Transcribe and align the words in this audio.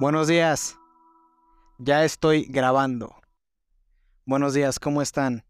Buenos 0.00 0.26
días. 0.26 0.76
Ya 1.78 2.04
estoy 2.04 2.46
grabando. 2.46 3.14
Buenos 4.26 4.52
días, 4.52 4.80
¿cómo 4.80 5.00
están? 5.00 5.44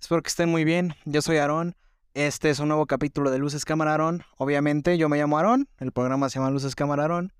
Espero 0.00 0.22
que 0.22 0.28
estén 0.28 0.48
muy 0.48 0.64
bien. 0.64 0.96
Yo 1.04 1.22
soy 1.22 1.36
Aarón. 1.36 1.76
Este 2.12 2.50
es 2.50 2.58
un 2.58 2.66
nuevo 2.66 2.86
capítulo 2.86 3.30
de 3.30 3.38
Luces 3.38 3.64
Cámara 3.64 3.92
Aarón. 3.92 4.24
Obviamente, 4.38 4.98
yo 4.98 5.08
me 5.08 5.18
llamo 5.18 5.36
Aarón. 5.36 5.68
El 5.78 5.92
programa 5.92 6.28
se 6.28 6.40
llama 6.40 6.50
Luces 6.50 6.74
Cámara 6.74 7.02
Aarón. 7.02 7.32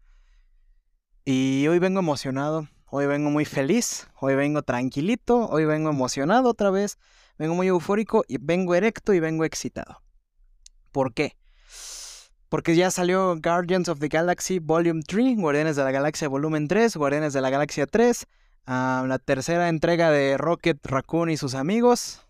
Y 1.24 1.66
hoy 1.66 1.80
vengo 1.80 1.98
emocionado. 1.98 2.68
Hoy 2.90 3.06
vengo 3.06 3.28
muy 3.30 3.44
feliz. 3.44 4.06
Hoy 4.20 4.36
vengo 4.36 4.62
tranquilito. 4.62 5.48
Hoy 5.48 5.64
vengo 5.64 5.90
emocionado 5.90 6.50
otra 6.50 6.70
vez. 6.70 6.96
Vengo 7.38 7.56
muy 7.56 7.66
eufórico 7.66 8.24
y 8.28 8.38
vengo 8.38 8.76
erecto 8.76 9.12
y 9.12 9.18
vengo 9.18 9.44
excitado. 9.44 10.00
¿Por 10.92 11.12
qué? 11.12 11.36
Porque 12.48 12.76
ya 12.76 12.90
salió 12.90 13.36
Guardians 13.40 13.88
of 13.88 13.98
the 13.98 14.08
Galaxy 14.08 14.58
Volume 14.58 15.02
3, 15.06 15.36
Guardianes 15.38 15.76
de 15.76 15.84
la 15.84 15.90
Galaxia 15.90 16.28
Volumen 16.28 16.68
3, 16.68 16.96
Guardianes 16.96 17.32
de 17.32 17.40
la 17.40 17.50
Galaxia 17.50 17.86
3, 17.86 18.26
ah, 18.66 19.04
la 19.06 19.18
tercera 19.18 19.68
entrega 19.68 20.10
de 20.10 20.36
Rocket 20.38 20.78
Raccoon 20.84 21.30
y 21.30 21.36
sus 21.36 21.54
amigos. 21.54 22.22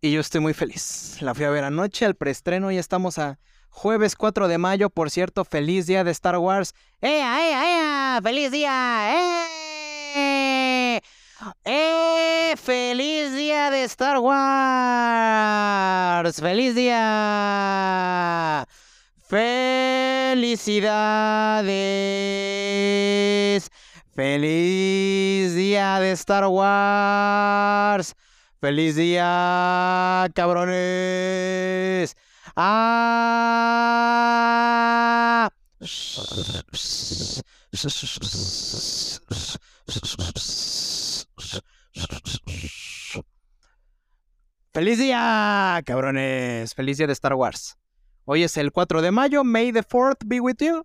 Y 0.00 0.12
yo 0.12 0.20
estoy 0.20 0.42
muy 0.42 0.52
feliz. 0.52 1.16
La 1.22 1.34
fui 1.34 1.46
a 1.46 1.50
ver 1.50 1.64
anoche 1.64 2.04
al 2.04 2.14
preestreno 2.14 2.70
y 2.70 2.76
estamos 2.76 3.18
a 3.18 3.38
jueves 3.70 4.16
4 4.16 4.48
de 4.48 4.58
mayo. 4.58 4.90
Por 4.90 5.10
cierto, 5.10 5.46
feliz 5.46 5.86
día 5.86 6.04
de 6.04 6.10
Star 6.10 6.36
Wars. 6.36 6.74
¡Ea, 7.00 7.48
ea, 7.48 8.16
ea! 8.16 8.20
¡Feliz 8.22 8.50
día! 8.50 9.14
¡Eh! 9.14 9.63
¡Eh! 11.64 12.54
¡Feliz 12.56 13.34
día 13.34 13.70
de 13.70 13.84
Star 13.84 14.18
Wars! 14.18 14.40
¡Feliz 16.40 16.74
día! 16.74 18.66
¡Felicidades! 19.28 20.40
¡Feliz 24.14 25.54
día 25.54 26.00
de 26.00 26.12
Star 26.12 26.46
Wars! 26.46 28.14
¡Feliz 28.60 28.96
día, 28.96 30.28
cabrones! 30.34 32.16
¡Ah! 32.56 33.10
¡Feliz 44.74 44.98
día, 44.98 45.80
cabrones! 45.86 46.74
¡Feliz 46.74 46.98
día 46.98 47.06
de 47.06 47.12
Star 47.12 47.34
Wars! 47.34 47.78
Hoy 48.24 48.42
es 48.42 48.56
el 48.56 48.72
4 48.72 49.02
de 49.02 49.12
mayo, 49.12 49.44
May 49.44 49.70
the 49.70 49.84
4th 49.84 50.26
be 50.26 50.40
with 50.40 50.56
you. 50.58 50.84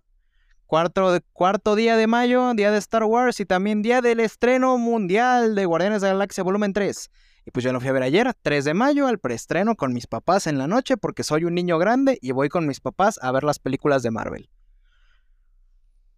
Cuarto, 0.66 1.18
cuarto 1.32 1.74
día 1.74 1.96
de 1.96 2.06
mayo, 2.06 2.54
día 2.54 2.70
de 2.70 2.78
Star 2.78 3.02
Wars 3.02 3.40
y 3.40 3.46
también 3.46 3.82
día 3.82 4.00
del 4.00 4.20
estreno 4.20 4.78
mundial 4.78 5.56
de 5.56 5.66
Guardianes 5.66 6.02
de 6.02 6.06
la 6.06 6.12
Galaxia 6.12 6.44
Volumen 6.44 6.72
3. 6.72 7.10
Y 7.46 7.50
pues 7.50 7.64
yo 7.64 7.72
lo 7.72 7.80
fui 7.80 7.88
a 7.88 7.92
ver 7.92 8.04
ayer, 8.04 8.32
3 8.40 8.64
de 8.64 8.74
mayo, 8.74 9.08
al 9.08 9.18
preestreno 9.18 9.74
con 9.74 9.92
mis 9.92 10.06
papás 10.06 10.46
en 10.46 10.56
la 10.56 10.68
noche 10.68 10.96
porque 10.96 11.24
soy 11.24 11.44
un 11.44 11.56
niño 11.56 11.76
grande 11.76 12.16
y 12.22 12.30
voy 12.30 12.48
con 12.48 12.68
mis 12.68 12.78
papás 12.78 13.18
a 13.20 13.32
ver 13.32 13.42
las 13.42 13.58
películas 13.58 14.04
de 14.04 14.12
Marvel. 14.12 14.50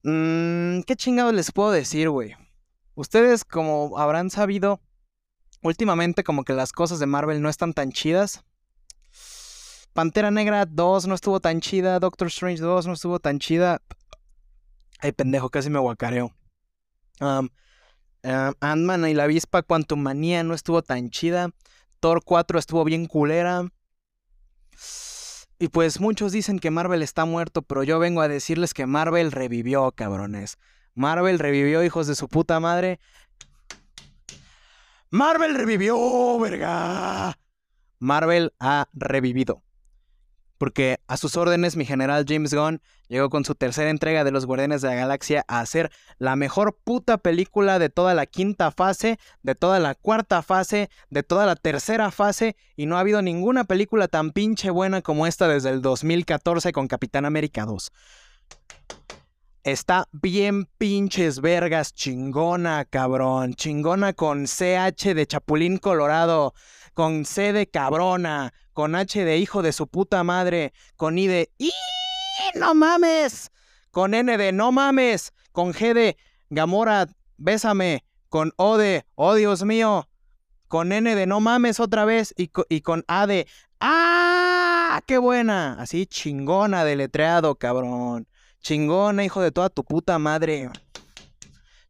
Mmm, 0.03 0.83
¿qué 0.83 0.95
chingados 0.95 1.33
les 1.33 1.51
puedo 1.53 1.71
decir, 1.71 2.11
güey? 2.11 2.37
Ustedes, 2.97 3.47
como 3.47 3.97
habrán 3.97 4.29
sabido, 4.29 4.83
últimamente 5.63 6.25
como 6.25 6.45
que 6.45 6.53
las 6.53 6.73
cosas 6.73 6.99
de 6.99 7.07
Marvel 7.07 7.41
no 7.41 7.49
están 7.49 7.73
tan 7.73 7.93
chidas. 7.93 8.45
Pantera 9.93 10.31
Negra 10.31 10.65
2 10.67 11.07
no 11.07 11.15
estuvo 11.15 11.41
tan 11.41 11.61
chida, 11.61 11.99
Doctor 11.99 12.29
Strange 12.29 12.63
2 12.63 12.87
no 12.87 12.93
estuvo 12.95 13.19
tan 13.19 13.39
chida. 13.39 13.83
Ay, 15.01 15.13
pendejo, 15.13 15.51
casi 15.51 15.69
me 15.69 15.79
guacareo. 15.79 16.33
Um, 17.21 17.49
Ant-Man 18.61 19.09
y 19.09 19.15
la 19.15 19.25
avispa 19.25 19.65
Manía 19.97 20.45
no 20.45 20.55
estuvo 20.55 20.83
tan 20.83 21.11
chida. 21.11 21.51
Thor 22.01 22.23
4 22.25 22.59
estuvo 22.59 22.85
bien 22.85 23.07
culera. 23.07 23.69
Y 25.59 25.69
pues 25.69 26.01
muchos 26.01 26.33
dicen 26.33 26.59
que 26.59 26.71
Marvel 26.71 27.03
está 27.03 27.25
muerto, 27.25 27.63
pero 27.63 27.85
yo 27.85 27.99
vengo 27.99 28.21
a 28.21 28.29
decirles 28.29 28.75
que 28.75 28.87
Marvel 28.87 29.31
revivió, 29.31 29.93
cabrones. 29.93 30.59
Marvel 30.95 31.39
revivió, 31.39 31.85
hijos 31.85 32.07
de 32.07 32.17
su 32.17 32.29
puta 32.29 32.59
madre. 32.61 32.99
Marvel 35.15 35.55
revivió, 35.55 36.39
verga. 36.39 37.39
Marvel 37.99 38.55
ha 38.59 38.89
revivido. 38.95 39.63
Porque 40.57 41.01
a 41.07 41.19
sus 41.19 41.37
órdenes 41.37 41.77
mi 41.77 41.85
general 41.85 42.25
James 42.27 42.55
Gunn 42.55 42.81
llegó 43.09 43.29
con 43.29 43.45
su 43.45 43.55
tercera 43.55 43.91
entrega 43.91 44.25
de 44.25 44.31
Los 44.31 44.47
Guardianes 44.47 44.81
de 44.81 44.89
la 44.89 44.95
Galaxia 44.95 45.45
a 45.49 45.61
hacer 45.61 45.91
la 46.17 46.35
mejor 46.35 46.79
puta 46.83 47.19
película 47.19 47.79
de 47.79 47.91
toda 47.91 48.15
la 48.15 48.25
quinta 48.25 48.71
fase, 48.71 49.19
de 49.43 49.55
toda 49.55 49.81
la 49.81 49.95
cuarta 49.95 50.41
fase, 50.41 50.89
de 51.11 51.23
toda 51.23 51.45
la 51.45 51.57
tercera 51.57 52.11
fase, 52.11 52.57
y 52.75 52.87
no 52.87 52.97
ha 52.97 53.01
habido 53.01 53.21
ninguna 53.21 53.65
película 53.65 54.09
tan 54.09 54.31
pinche 54.31 54.71
buena 54.71 55.03
como 55.03 55.27
esta 55.27 55.47
desde 55.47 55.69
el 55.69 55.83
2014 55.83 56.73
con 56.73 56.89
Capitán 56.89 57.27
América 57.27 57.67
2. 57.67 57.93
Está 59.65 60.09
bien 60.11 60.65
pinches 60.77 61.41
vergas, 61.41 61.95
chingona, 61.95 62.85
cabrón. 62.85 63.55
Chingona 63.55 64.13
con 64.13 64.47
CH 64.47 65.15
de 65.15 65.25
Chapulín 65.25 65.79
Colorado, 65.79 66.53
con 66.95 67.25
C 67.25 67.53
de 67.53 67.69
cabrona, 67.69 68.53
con 68.73 68.97
H 68.97 69.25
de 69.25 69.39
hijo 69.39 69.63
de 69.63 69.71
su 69.71 69.87
puta 69.87 70.25
madre, 70.25 70.73
con 70.97 71.17
I 71.17 71.29
de 71.29 71.53
¡Y! 71.59 71.71
¡No 72.57 72.75
mames! 72.75 73.53
Con 73.93 74.15
N 74.15 74.37
de 74.37 74.51
¡No 74.51 74.73
mames! 74.73 75.33
Con 75.53 75.73
G 75.73 75.95
de 75.95 76.17
Gamora, 76.51 77.07
bésame. 77.37 78.05
Con 78.29 78.53
O 78.57 78.79
de 78.79 79.07
¡Oh 79.15 79.35
Dios 79.37 79.63
mío! 79.63 80.09
Con 80.67 80.91
N 80.91 81.15
de 81.15 81.27
¡No 81.27 81.39
mames 81.39 81.79
otra 81.79 82.05
vez! 82.05 82.35
Y, 82.37 82.51
y 82.69 82.81
con 82.81 83.05
A 83.07 83.29
de 83.29 83.47
¡Ah! 83.79 85.01
¡Qué 85.07 85.19
buena! 85.19 85.77
Así 85.79 86.07
chingona 86.07 86.85
deletreado, 86.85 87.55
cabrón. 87.55 88.27
Chingona, 88.63 89.25
hijo 89.25 89.43
de 89.43 89.51
toda 89.51 89.71
tu 89.71 89.83
puta 89.83 90.21
madre. 90.21 90.71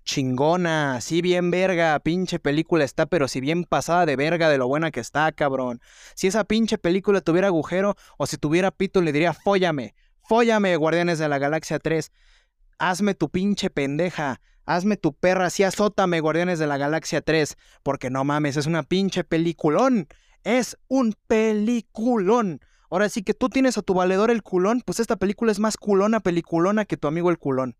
Chingona, 0.05 1.03
sí 1.03 1.21
bien 1.21 1.51
verga, 1.51 1.99
pinche 2.01 2.39
película 2.39 2.83
está, 2.83 3.05
pero 3.05 3.29
si 3.29 3.41
bien 3.41 3.65
pasada 3.65 4.07
de 4.07 4.17
verga 4.17 4.49
de 4.49 4.57
lo 4.57 4.67
buena 4.67 4.91
que 4.91 5.01
está, 5.01 5.31
cabrón. 5.33 5.83
Si 6.15 6.29
esa 6.29 6.45
pinche 6.45 6.79
película 6.79 7.21
tuviera 7.21 7.49
agujero 7.49 7.95
o 8.17 8.27
si 8.27 8.39
tuviera 8.39 8.71
pito, 8.71 9.03
le 9.03 9.13
diría, 9.13 9.35
fóllame, 9.35 9.95
fóllame, 10.23 10.75
Guardianes 10.77 11.19
de 11.19 11.29
la 11.29 11.39
Galaxia 11.39 11.79
3. 11.79 12.11
Hazme 12.79 13.15
tu 13.15 13.29
pinche 13.29 13.69
pendeja, 13.69 14.41
hazme 14.65 14.97
tu 14.97 15.13
perra, 15.13 15.51
sí 15.51 15.65
azótame, 15.65 16.21
Guardianes 16.21 16.59
de 16.59 16.67
la 16.67 16.79
Galaxia 16.79 17.21
3. 17.21 17.57
Porque 17.83 18.09
no 18.09 18.25
mames, 18.25 18.57
es 18.57 18.67
una 18.67 18.83
pinche 18.83 19.25
peliculón. 19.25 20.09
Es 20.43 20.79
un 20.89 21.15
peliculón. 21.29 22.61
Ahora 22.93 23.09
sí 23.09 23.23
que 23.23 23.33
tú 23.33 23.49
tienes 23.49 23.79
a 23.79 23.83
tu 23.83 23.95
valedor 23.95 24.31
el 24.31 24.43
culón, 24.43 24.83
pues 24.85 25.01
esta 25.01 25.17
película 25.17 25.51
es 25.51 25.59
más 25.59 25.79
culona, 25.79 26.21
peliculona 26.21 26.85
que 26.85 26.99
tu 26.99 27.09
amigo 27.09 27.31
el 27.31 27.39
culón. 27.39 27.75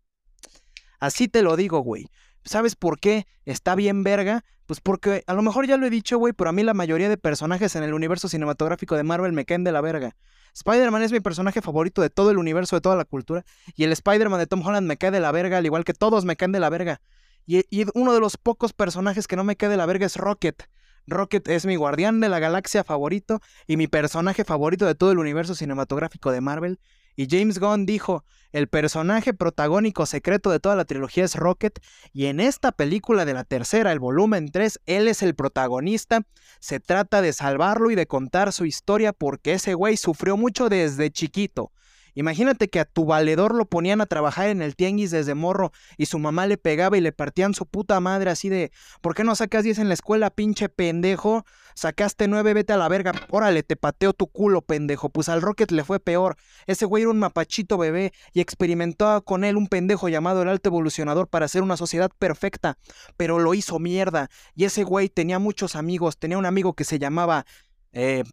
Así 0.99 1.27
te 1.27 1.43
lo 1.43 1.55
digo, 1.55 1.81
güey. 1.81 2.07
¿Sabes 2.43 2.75
por 2.75 2.99
qué 2.99 3.27
está 3.45 3.75
bien 3.75 4.01
verga? 4.01 4.43
Pues 4.65 4.81
porque 4.81 5.23
a 5.27 5.35
lo 5.35 5.43
mejor 5.43 5.67
ya 5.67 5.77
lo 5.77 5.85
he 5.85 5.91
dicho, 5.91 6.17
güey, 6.17 6.33
pero 6.33 6.49
a 6.49 6.51
mí 6.51 6.63
la 6.63 6.73
mayoría 6.73 7.09
de 7.09 7.17
personajes 7.17 7.75
en 7.75 7.83
el 7.83 7.93
universo 7.93 8.27
cinematográfico 8.27 8.95
de 8.95 9.03
Marvel 9.03 9.33
me 9.33 9.45
caen 9.45 9.63
de 9.63 9.71
la 9.71 9.81
verga. 9.81 10.15
Spider-Man 10.55 11.03
es 11.03 11.11
mi 11.11 11.19
personaje 11.19 11.61
favorito 11.61 12.01
de 12.01 12.09
todo 12.09 12.31
el 12.31 12.39
universo, 12.39 12.75
de 12.75 12.81
toda 12.81 12.95
la 12.95 13.05
cultura. 13.05 13.45
Y 13.75 13.83
el 13.83 13.91
Spider-Man 13.91 14.39
de 14.39 14.47
Tom 14.47 14.65
Holland 14.65 14.87
me 14.87 14.97
cae 14.97 15.11
de 15.11 15.19
la 15.19 15.31
verga, 15.31 15.59
al 15.59 15.65
igual 15.67 15.83
que 15.83 15.93
todos 15.93 16.25
me 16.25 16.35
caen 16.37 16.53
de 16.53 16.59
la 16.59 16.71
verga. 16.71 17.01
Y, 17.45 17.65
y 17.69 17.85
uno 17.93 18.15
de 18.15 18.19
los 18.19 18.37
pocos 18.37 18.73
personajes 18.73 19.27
que 19.27 19.35
no 19.35 19.43
me 19.43 19.57
cae 19.57 19.69
de 19.69 19.77
la 19.77 19.85
verga 19.85 20.07
es 20.07 20.17
Rocket. 20.17 20.67
Rocket 21.07 21.47
es 21.47 21.65
mi 21.65 21.75
guardián 21.75 22.19
de 22.19 22.29
la 22.29 22.39
galaxia 22.39 22.83
favorito 22.83 23.41
y 23.67 23.77
mi 23.77 23.87
personaje 23.87 24.43
favorito 24.43 24.85
de 24.85 24.95
todo 24.95 25.11
el 25.11 25.19
universo 25.19 25.55
cinematográfico 25.55 26.31
de 26.31 26.41
Marvel. 26.41 26.79
Y 27.15 27.27
James 27.29 27.59
Gunn 27.59 27.85
dijo, 27.85 28.23
el 28.51 28.67
personaje 28.67 29.33
protagónico 29.33 30.05
secreto 30.05 30.49
de 30.49 30.59
toda 30.59 30.75
la 30.75 30.85
trilogía 30.85 31.25
es 31.25 31.35
Rocket, 31.35 31.79
y 32.11 32.27
en 32.27 32.39
esta 32.39 32.71
película 32.71 33.25
de 33.25 33.33
la 33.33 33.43
tercera, 33.43 33.91
el 33.91 33.99
volumen 33.99 34.51
3, 34.51 34.79
él 34.85 35.07
es 35.07 35.21
el 35.21 35.35
protagonista. 35.35 36.21
Se 36.59 36.79
trata 36.79 37.21
de 37.21 37.33
salvarlo 37.33 37.91
y 37.91 37.95
de 37.95 38.07
contar 38.07 38.53
su 38.53 38.65
historia 38.65 39.13
porque 39.13 39.53
ese 39.53 39.73
güey 39.73 39.97
sufrió 39.97 40.37
mucho 40.37 40.69
desde 40.69 41.11
chiquito. 41.11 41.71
Imagínate 42.15 42.69
que 42.69 42.79
a 42.79 42.85
tu 42.85 43.05
valedor 43.05 43.55
lo 43.55 43.65
ponían 43.65 44.01
a 44.01 44.05
trabajar 44.05 44.49
en 44.49 44.61
el 44.61 44.75
tianguis 44.75 45.11
desde 45.11 45.33
morro 45.35 45.71
y 45.97 46.05
su 46.05 46.19
mamá 46.19 46.47
le 46.47 46.57
pegaba 46.57 46.97
y 46.97 47.01
le 47.01 47.11
partían 47.11 47.53
su 47.53 47.65
puta 47.65 47.99
madre 47.99 48.29
así 48.29 48.49
de, 48.49 48.71
¿por 49.01 49.15
qué 49.15 49.23
no 49.23 49.35
sacas 49.35 49.63
10 49.63 49.79
en 49.79 49.87
la 49.87 49.93
escuela, 49.93 50.29
pinche 50.29 50.69
pendejo? 50.69 51.45
Sacaste 51.75 52.27
9, 52.27 52.53
vete 52.53 52.73
a 52.73 52.77
la 52.77 52.87
verga. 52.87 53.13
Órale, 53.29 53.63
te 53.63 53.75
pateo 53.75 54.13
tu 54.13 54.27
culo, 54.27 54.61
pendejo. 54.61 55.09
Pues 55.09 55.29
al 55.29 55.41
Rocket 55.41 55.71
le 55.71 55.83
fue 55.83 55.99
peor. 55.99 56.37
Ese 56.67 56.85
güey 56.85 57.03
era 57.03 57.11
un 57.11 57.19
mapachito 57.19 57.77
bebé 57.77 58.13
y 58.31 58.41
experimentó 58.41 59.23
con 59.23 59.43
él 59.43 59.57
un 59.57 59.67
pendejo 59.67 60.09
llamado 60.09 60.43
el 60.43 60.49
Alto 60.49 60.69
Evolucionador 60.69 61.27
para 61.27 61.45
hacer 61.45 61.63
una 61.63 61.77
sociedad 61.77 62.11
perfecta, 62.17 62.77
pero 63.17 63.39
lo 63.39 63.53
hizo 63.53 63.79
mierda. 63.79 64.29
Y 64.55 64.65
ese 64.65 64.83
güey 64.83 65.09
tenía 65.09 65.39
muchos 65.39 65.75
amigos. 65.75 66.17
Tenía 66.17 66.37
un 66.37 66.45
amigo 66.45 66.73
que 66.73 66.83
se 66.83 66.99
llamaba... 66.99 67.45
Eh, 67.91 68.23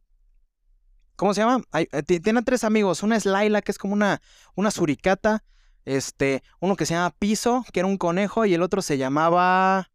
¿Cómo 1.21 1.35
se 1.35 1.43
llama? 1.43 1.63
Eh, 1.75 2.03
tiene 2.03 2.41
tres 2.41 2.65
amigos. 2.65 3.03
Una 3.03 3.15
es 3.15 3.27
Laila, 3.27 3.61
que 3.61 3.73
es 3.73 3.77
como 3.77 3.93
una, 3.93 4.23
una 4.55 4.71
suricata. 4.71 5.45
Este, 5.85 6.43
uno 6.61 6.77
que 6.77 6.87
se 6.87 6.95
llama 6.95 7.11
Piso, 7.11 7.63
que 7.75 7.81
era 7.81 7.87
un 7.87 7.99
conejo, 7.99 8.47
y 8.47 8.55
el 8.55 8.63
otro 8.63 8.81
se 8.81 8.97
llamaba. 8.97 9.91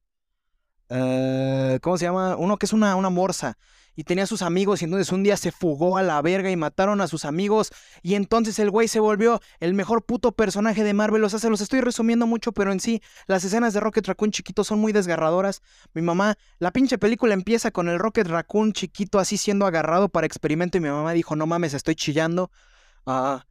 Eh, 0.89 1.79
¿Cómo 1.81 1.97
se 1.97 2.05
llama? 2.05 2.35
Uno 2.35 2.57
que 2.57 2.65
es 2.65 2.73
una, 2.73 2.95
una 2.95 3.09
morsa. 3.09 3.57
Y 3.97 4.03
tenía 4.03 4.25
a 4.25 4.27
sus 4.27 4.41
amigos, 4.41 4.81
y 4.81 4.85
entonces 4.85 5.13
un 5.13 5.23
día 5.23 5.37
se 5.37 5.53
fugó 5.53 5.97
a 5.97 6.03
la 6.03 6.21
verga 6.21 6.51
y 6.51 6.57
mataron 6.57 6.99
a 6.99 7.07
sus 7.07 7.23
amigos. 7.23 7.71
Y 8.01 8.15
entonces 8.15 8.59
el 8.59 8.69
güey 8.69 8.89
se 8.89 8.99
volvió 8.99 9.39
el 9.61 9.73
mejor 9.73 10.03
puto 10.03 10.33
personaje 10.33 10.83
de 10.83 10.93
Marvel. 10.93 11.23
O 11.23 11.29
sea, 11.29 11.39
se 11.39 11.49
los 11.49 11.61
estoy 11.61 11.79
resumiendo 11.79 12.27
mucho, 12.27 12.51
pero 12.51 12.73
en 12.73 12.81
sí, 12.81 13.01
las 13.27 13.45
escenas 13.45 13.73
de 13.73 13.79
Rocket 13.79 14.05
Raccoon 14.05 14.31
chiquito 14.31 14.65
son 14.65 14.79
muy 14.79 14.91
desgarradoras. 14.91 15.61
Mi 15.93 16.01
mamá, 16.01 16.37
la 16.59 16.71
pinche 16.71 16.97
película 16.97 17.33
empieza 17.33 17.71
con 17.71 17.88
el 17.88 17.97
Rocket 17.97 18.27
Raccoon 18.27 18.73
chiquito 18.73 19.17
así 19.17 19.38
siendo 19.38 19.65
agarrado 19.65 20.09
para 20.09 20.27
experimento. 20.27 20.77
Y 20.77 20.81
mi 20.81 20.89
mamá 20.89 21.13
dijo: 21.13 21.38
No 21.38 21.47
mames, 21.47 21.73
estoy 21.73 21.95
chillando. 21.95 22.51
Ah. 23.05 23.45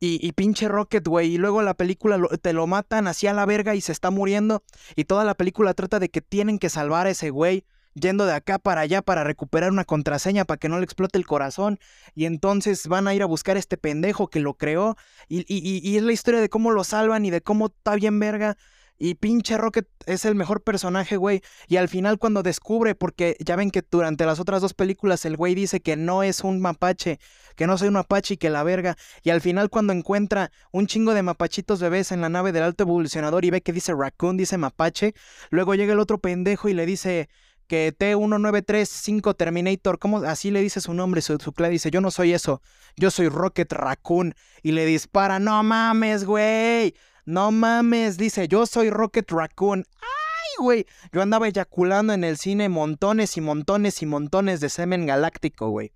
Y, 0.00 0.18
y 0.26 0.32
pinche 0.32 0.68
Rocket, 0.68 1.06
güey. 1.06 1.34
Y 1.34 1.38
luego 1.38 1.62
la 1.62 1.74
película 1.74 2.18
te 2.40 2.52
lo 2.52 2.66
matan 2.66 3.08
así 3.08 3.26
a 3.26 3.32
la 3.32 3.46
verga 3.46 3.74
y 3.74 3.80
se 3.80 3.92
está 3.92 4.10
muriendo. 4.10 4.62
Y 4.96 5.04
toda 5.04 5.24
la 5.24 5.34
película 5.34 5.74
trata 5.74 5.98
de 5.98 6.08
que 6.08 6.20
tienen 6.20 6.58
que 6.58 6.68
salvar 6.70 7.06
a 7.06 7.10
ese 7.10 7.30
güey. 7.30 7.64
Yendo 7.94 8.26
de 8.26 8.32
acá 8.34 8.60
para 8.60 8.82
allá 8.82 9.02
para 9.02 9.24
recuperar 9.24 9.72
una 9.72 9.84
contraseña 9.84 10.44
para 10.44 10.58
que 10.58 10.68
no 10.68 10.78
le 10.78 10.84
explote 10.84 11.18
el 11.18 11.26
corazón. 11.26 11.80
Y 12.14 12.26
entonces 12.26 12.86
van 12.86 13.08
a 13.08 13.14
ir 13.14 13.22
a 13.22 13.26
buscar 13.26 13.56
a 13.56 13.58
este 13.58 13.76
pendejo 13.76 14.28
que 14.28 14.38
lo 14.38 14.54
creó. 14.54 14.96
Y, 15.28 15.40
y- 15.52 15.58
y- 15.68 15.80
y 15.82 15.96
es 15.96 16.02
la 16.04 16.12
historia 16.12 16.40
de 16.40 16.48
cómo 16.48 16.70
lo 16.70 16.84
salvan 16.84 17.24
y 17.24 17.30
de 17.30 17.40
cómo 17.40 17.66
está 17.66 17.96
bien 17.96 18.20
verga. 18.20 18.56
Y 19.00 19.14
pinche 19.14 19.56
Rocket 19.56 19.86
es 20.06 20.24
el 20.24 20.34
mejor 20.34 20.62
personaje, 20.62 21.16
güey. 21.16 21.40
Y 21.68 21.76
al 21.76 21.88
final 21.88 22.18
cuando 22.18 22.42
descubre, 22.42 22.96
porque 22.96 23.36
ya 23.38 23.54
ven 23.54 23.70
que 23.70 23.84
durante 23.88 24.26
las 24.26 24.40
otras 24.40 24.60
dos 24.60 24.74
películas 24.74 25.24
el 25.24 25.36
güey 25.36 25.54
dice 25.54 25.80
que 25.80 25.96
no 25.96 26.24
es 26.24 26.42
un 26.42 26.60
mapache, 26.60 27.20
que 27.54 27.68
no 27.68 27.78
soy 27.78 27.88
un 27.88 27.94
mapache 27.94 28.34
y 28.34 28.36
que 28.38 28.50
la 28.50 28.64
verga. 28.64 28.96
Y 29.22 29.30
al 29.30 29.40
final 29.40 29.70
cuando 29.70 29.92
encuentra 29.92 30.50
un 30.72 30.88
chingo 30.88 31.14
de 31.14 31.22
mapachitos 31.22 31.80
bebés 31.80 32.10
en 32.10 32.20
la 32.20 32.28
nave 32.28 32.50
del 32.50 32.64
alto 32.64 32.82
evolucionador 32.82 33.44
y 33.44 33.50
ve 33.50 33.60
que 33.60 33.72
dice 33.72 33.94
raccoon, 33.94 34.36
dice 34.36 34.58
mapache, 34.58 35.14
luego 35.50 35.76
llega 35.76 35.92
el 35.92 36.00
otro 36.00 36.18
pendejo 36.18 36.68
y 36.68 36.74
le 36.74 36.84
dice 36.84 37.28
que 37.68 37.94
T1935 37.96 39.36
Terminator, 39.36 39.98
¿cómo? 40.00 40.18
Así 40.18 40.50
le 40.50 40.60
dice 40.60 40.80
su 40.80 40.94
nombre, 40.94 41.20
su, 41.20 41.36
su 41.38 41.52
clave 41.52 41.74
dice, 41.74 41.90
yo 41.90 42.00
no 42.00 42.10
soy 42.10 42.32
eso, 42.32 42.62
yo 42.96 43.10
soy 43.12 43.28
Rocket 43.28 43.70
Raccoon. 43.72 44.34
Y 44.62 44.72
le 44.72 44.86
dispara, 44.86 45.38
no 45.38 45.62
mames, 45.62 46.24
güey, 46.24 46.94
no 47.28 47.50
mames, 47.52 48.16
dice, 48.16 48.48
yo 48.48 48.64
soy 48.64 48.88
Rocket 48.88 49.30
Raccoon. 49.30 49.84
¡Ay, 50.00 50.64
güey! 50.64 50.86
Yo 51.12 51.20
andaba 51.20 51.46
eyaculando 51.46 52.14
en 52.14 52.24
el 52.24 52.38
cine 52.38 52.70
montones 52.70 53.36
y 53.36 53.42
montones 53.42 54.00
y 54.00 54.06
montones 54.06 54.60
de 54.60 54.70
semen 54.70 55.04
galáctico, 55.04 55.68
güey. 55.68 55.92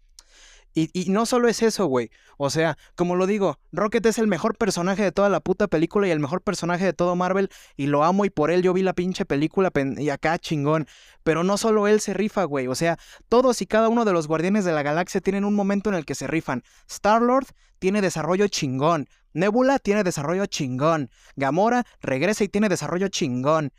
Y, 0.74 0.90
y 0.92 1.10
no 1.10 1.26
solo 1.26 1.48
es 1.48 1.62
eso, 1.62 1.86
güey. 1.86 2.10
O 2.38 2.50
sea, 2.50 2.78
como 2.94 3.16
lo 3.16 3.26
digo, 3.26 3.58
Rocket 3.72 4.04
es 4.06 4.18
el 4.18 4.26
mejor 4.26 4.56
personaje 4.56 5.02
de 5.02 5.12
toda 5.12 5.28
la 5.28 5.40
puta 5.40 5.68
película 5.68 6.08
y 6.08 6.10
el 6.10 6.20
mejor 6.20 6.42
personaje 6.42 6.84
de 6.84 6.92
todo 6.92 7.14
Marvel. 7.16 7.50
Y 7.76 7.86
lo 7.86 8.04
amo 8.04 8.24
y 8.24 8.30
por 8.30 8.50
él 8.50 8.62
yo 8.62 8.72
vi 8.72 8.82
la 8.82 8.94
pinche 8.94 9.24
película 9.24 9.70
y 9.98 10.08
acá 10.08 10.38
chingón. 10.38 10.86
Pero 11.22 11.44
no 11.44 11.56
solo 11.56 11.88
él 11.88 12.00
se 12.00 12.14
rifa, 12.14 12.44
güey. 12.44 12.66
O 12.66 12.74
sea, 12.74 12.98
todos 13.28 13.62
y 13.62 13.66
cada 13.66 13.88
uno 13.88 14.04
de 14.04 14.12
los 14.12 14.28
Guardianes 14.28 14.64
de 14.64 14.72
la 14.72 14.82
Galaxia 14.82 15.20
tienen 15.20 15.44
un 15.44 15.54
momento 15.54 15.90
en 15.90 15.96
el 15.96 16.04
que 16.04 16.14
se 16.14 16.26
rifan. 16.26 16.62
Star-Lord 16.88 17.46
tiene 17.78 18.00
desarrollo 18.00 18.48
chingón. 18.48 19.08
Nebula 19.34 19.78
tiene 19.78 20.04
desarrollo 20.04 20.46
chingón. 20.46 21.10
Gamora 21.36 21.84
regresa 22.00 22.44
y 22.44 22.48
tiene 22.48 22.68
desarrollo 22.68 23.08
chingón. 23.08 23.72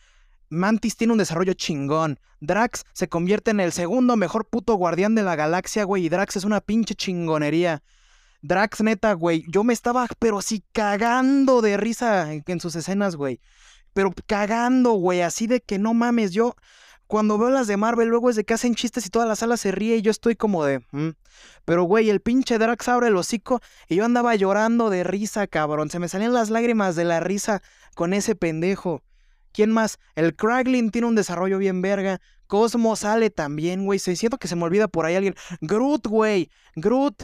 Mantis 0.50 0.95
tiene 0.98 1.13
un 1.13 1.19
desarrollo 1.19 1.54
chingón. 1.54 2.19
Drax 2.40 2.84
se 2.94 3.07
convierte 3.07 3.51
en 3.51 3.60
el 3.60 3.72
segundo 3.72 4.16
mejor 4.18 4.48
puto 4.48 4.75
guardián 4.75 5.16
de 5.16 5.24
la 5.24 5.36
galaxia, 5.36 5.84
güey. 5.86 6.06
Y 6.06 6.10
Drax 6.10 6.36
es 6.36 6.44
una 6.44 6.62
pinche 6.62 6.94
chingonería. 6.95 7.81
Drax, 8.42 8.81
neta, 8.81 9.13
güey. 9.13 9.45
Yo 9.48 9.63
me 9.63 9.72
estaba, 9.74 10.06
pero 10.19 10.42
sí, 10.42 10.63
cagando 10.74 11.62
de 11.62 11.78
risa 11.78 12.34
en, 12.34 12.44
en 12.45 12.60
sus 12.60 12.75
escenas, 12.75 13.16
güey. 13.16 13.40
Pero 13.94 14.13
cagando, 14.28 14.92
güey. 14.94 15.22
Así 15.22 15.48
de 15.48 15.62
que 15.62 15.80
no 15.80 15.94
mames. 15.94 16.31
Yo, 16.31 16.56
cuando 17.07 17.38
veo 17.38 17.50
las 17.50 17.68
de 17.68 17.78
Marvel, 17.78 18.10
luego 18.10 18.30
es 18.30 18.36
de 18.36 18.44
que 18.44 18.54
hacen 18.54 18.75
chistes 18.75 19.06
y 19.06 19.10
toda 19.10 19.25
la 19.25 19.38
sala 19.38 19.56
se 19.56 19.72
ríe 19.72 19.95
y 19.95 20.01
yo 20.01 20.12
estoy 20.12 20.36
como 20.36 20.66
de. 20.66 20.80
"Mm". 20.92 21.12
Pero, 21.63 21.84
güey, 21.84 22.10
el 22.10 22.19
pinche 22.19 22.57
Drax 22.57 22.90
abre 22.90 23.07
el 23.07 23.16
hocico 23.16 23.62
y 23.88 23.95
yo 23.95 24.06
andaba 24.06 24.36
llorando 24.36 24.90
de 24.90 25.06
risa, 25.06 25.48
cabrón. 25.48 25.90
Se 25.90 26.00
me 26.00 26.10
salían 26.10 26.34
las 26.34 26.50
lágrimas 26.50 26.98
de 26.98 27.06
la 27.06 27.22
risa 27.22 27.62
con 27.95 28.13
ese 28.13 28.36
pendejo. 28.36 29.01
¿Quién 29.53 29.71
más? 29.71 30.00
El 30.15 30.35
Kraglin 30.35 30.89
tiene 30.89 31.07
un 31.07 31.15
desarrollo 31.15 31.57
bien 31.59 31.81
verga. 31.81 32.19
Cosmo 32.47 32.95
sale 32.95 33.29
también, 33.29 33.85
güey. 33.85 34.00
Se 34.00 34.15
siento 34.15 34.38
que 34.38 34.47
se 34.47 34.55
me 34.55 34.63
olvida 34.63 34.88
por 34.88 35.05
ahí 35.05 35.15
alguien. 35.15 35.35
Groot, 35.61 36.07
güey. 36.07 36.50
Groot. 36.75 37.23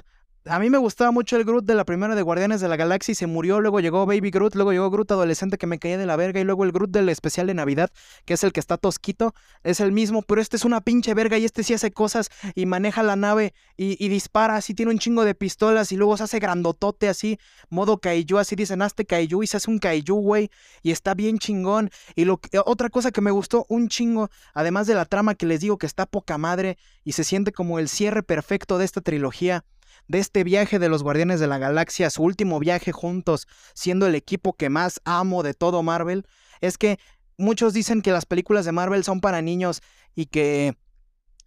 A 0.51 0.57
mí 0.57 0.71
me 0.71 0.79
gustaba 0.79 1.11
mucho 1.11 1.35
el 1.35 1.43
Groot 1.45 1.63
de 1.63 1.75
la 1.75 1.85
primera 1.85 2.15
de 2.15 2.23
Guardianes 2.23 2.59
de 2.59 2.67
la 2.67 2.75
Galaxia 2.75 3.11
y 3.11 3.15
se 3.15 3.27
murió. 3.27 3.61
Luego 3.61 3.81
llegó 3.81 4.07
Baby 4.07 4.31
Groot. 4.31 4.55
Luego 4.55 4.71
llegó 4.71 4.89
Groot 4.89 5.11
adolescente 5.11 5.59
que 5.59 5.67
me 5.67 5.77
caía 5.77 5.99
de 5.99 6.07
la 6.07 6.15
verga. 6.15 6.39
Y 6.39 6.43
luego 6.43 6.63
el 6.63 6.71
Groot 6.71 6.89
del 6.89 7.07
especial 7.09 7.45
de 7.45 7.53
Navidad, 7.53 7.91
que 8.25 8.33
es 8.33 8.43
el 8.43 8.51
que 8.51 8.59
está 8.59 8.77
tosquito. 8.77 9.35
Es 9.61 9.79
el 9.79 9.91
mismo, 9.91 10.23
pero 10.23 10.41
este 10.41 10.57
es 10.57 10.65
una 10.65 10.81
pinche 10.81 11.13
verga 11.13 11.37
y 11.37 11.45
este 11.45 11.63
sí 11.63 11.75
hace 11.75 11.91
cosas 11.91 12.31
y 12.55 12.65
maneja 12.65 13.03
la 13.03 13.15
nave 13.15 13.53
y, 13.77 14.09
dispara. 14.09 14.55
Así 14.55 14.73
tiene 14.73 14.91
un 14.91 14.97
chingo 14.97 15.23
de 15.23 15.35
pistolas 15.35 15.91
y 15.91 15.97
luego 15.97 16.17
se 16.17 16.23
hace 16.23 16.39
grandotote 16.39 17.09
así. 17.09 17.37
Modo 17.69 17.99
kaiju. 17.99 18.39
Así 18.39 18.55
dicen, 18.55 18.81
hazte 18.81 19.05
kaiju 19.05 19.43
y 19.43 19.47
se 19.47 19.57
hace 19.57 19.69
un 19.69 19.77
kaiju, 19.77 20.15
güey. 20.15 20.49
Y 20.81 20.89
está 20.89 21.13
bien 21.13 21.37
chingón. 21.37 21.91
Y 22.15 22.25
lo 22.25 22.37
que- 22.37 22.59
otra 22.65 22.89
cosa 22.89 23.11
que 23.11 23.21
me 23.21 23.29
gustó 23.29 23.67
un 23.69 23.87
chingo, 23.87 24.31
además 24.55 24.87
de 24.87 24.95
la 24.95 25.05
trama 25.05 25.35
que 25.35 25.45
les 25.45 25.59
digo 25.59 25.77
que 25.77 25.85
está 25.85 26.07
poca 26.07 26.39
madre 26.39 26.79
y 27.03 27.11
se 27.11 27.23
siente 27.23 27.51
como 27.51 27.77
el 27.77 27.87
cierre 27.87 28.23
perfecto 28.23 28.79
de 28.79 28.85
esta 28.85 29.01
trilogía, 29.01 29.63
de 30.09 30.19
este 30.19 30.43
viaje 30.43 30.79
de 30.79 30.89
los 30.89 31.03
Guardianes 31.03 31.39
de 31.39 31.47
la 31.47 31.59
Galaxia, 31.59 32.09
su 32.09 32.23
último 32.23 32.59
viaje 32.59 32.91
juntos, 32.91 33.47
siendo 33.73 34.07
el 34.07 34.15
equipo 34.15 34.53
que 34.53 34.69
más 34.69 34.99
amo 35.05 35.43
de 35.43 35.53
todo 35.53 35.83
Marvel, 35.83 36.25
es 36.61 36.77
que 36.77 36.99
muchos 37.37 37.73
dicen 37.73 38.01
que 38.01 38.11
las 38.11 38.25
películas 38.25 38.65
de 38.65 38.71
Marvel 38.71 39.03
son 39.03 39.21
para 39.21 39.41
niños 39.41 39.81
y 40.15 40.25
que 40.25 40.75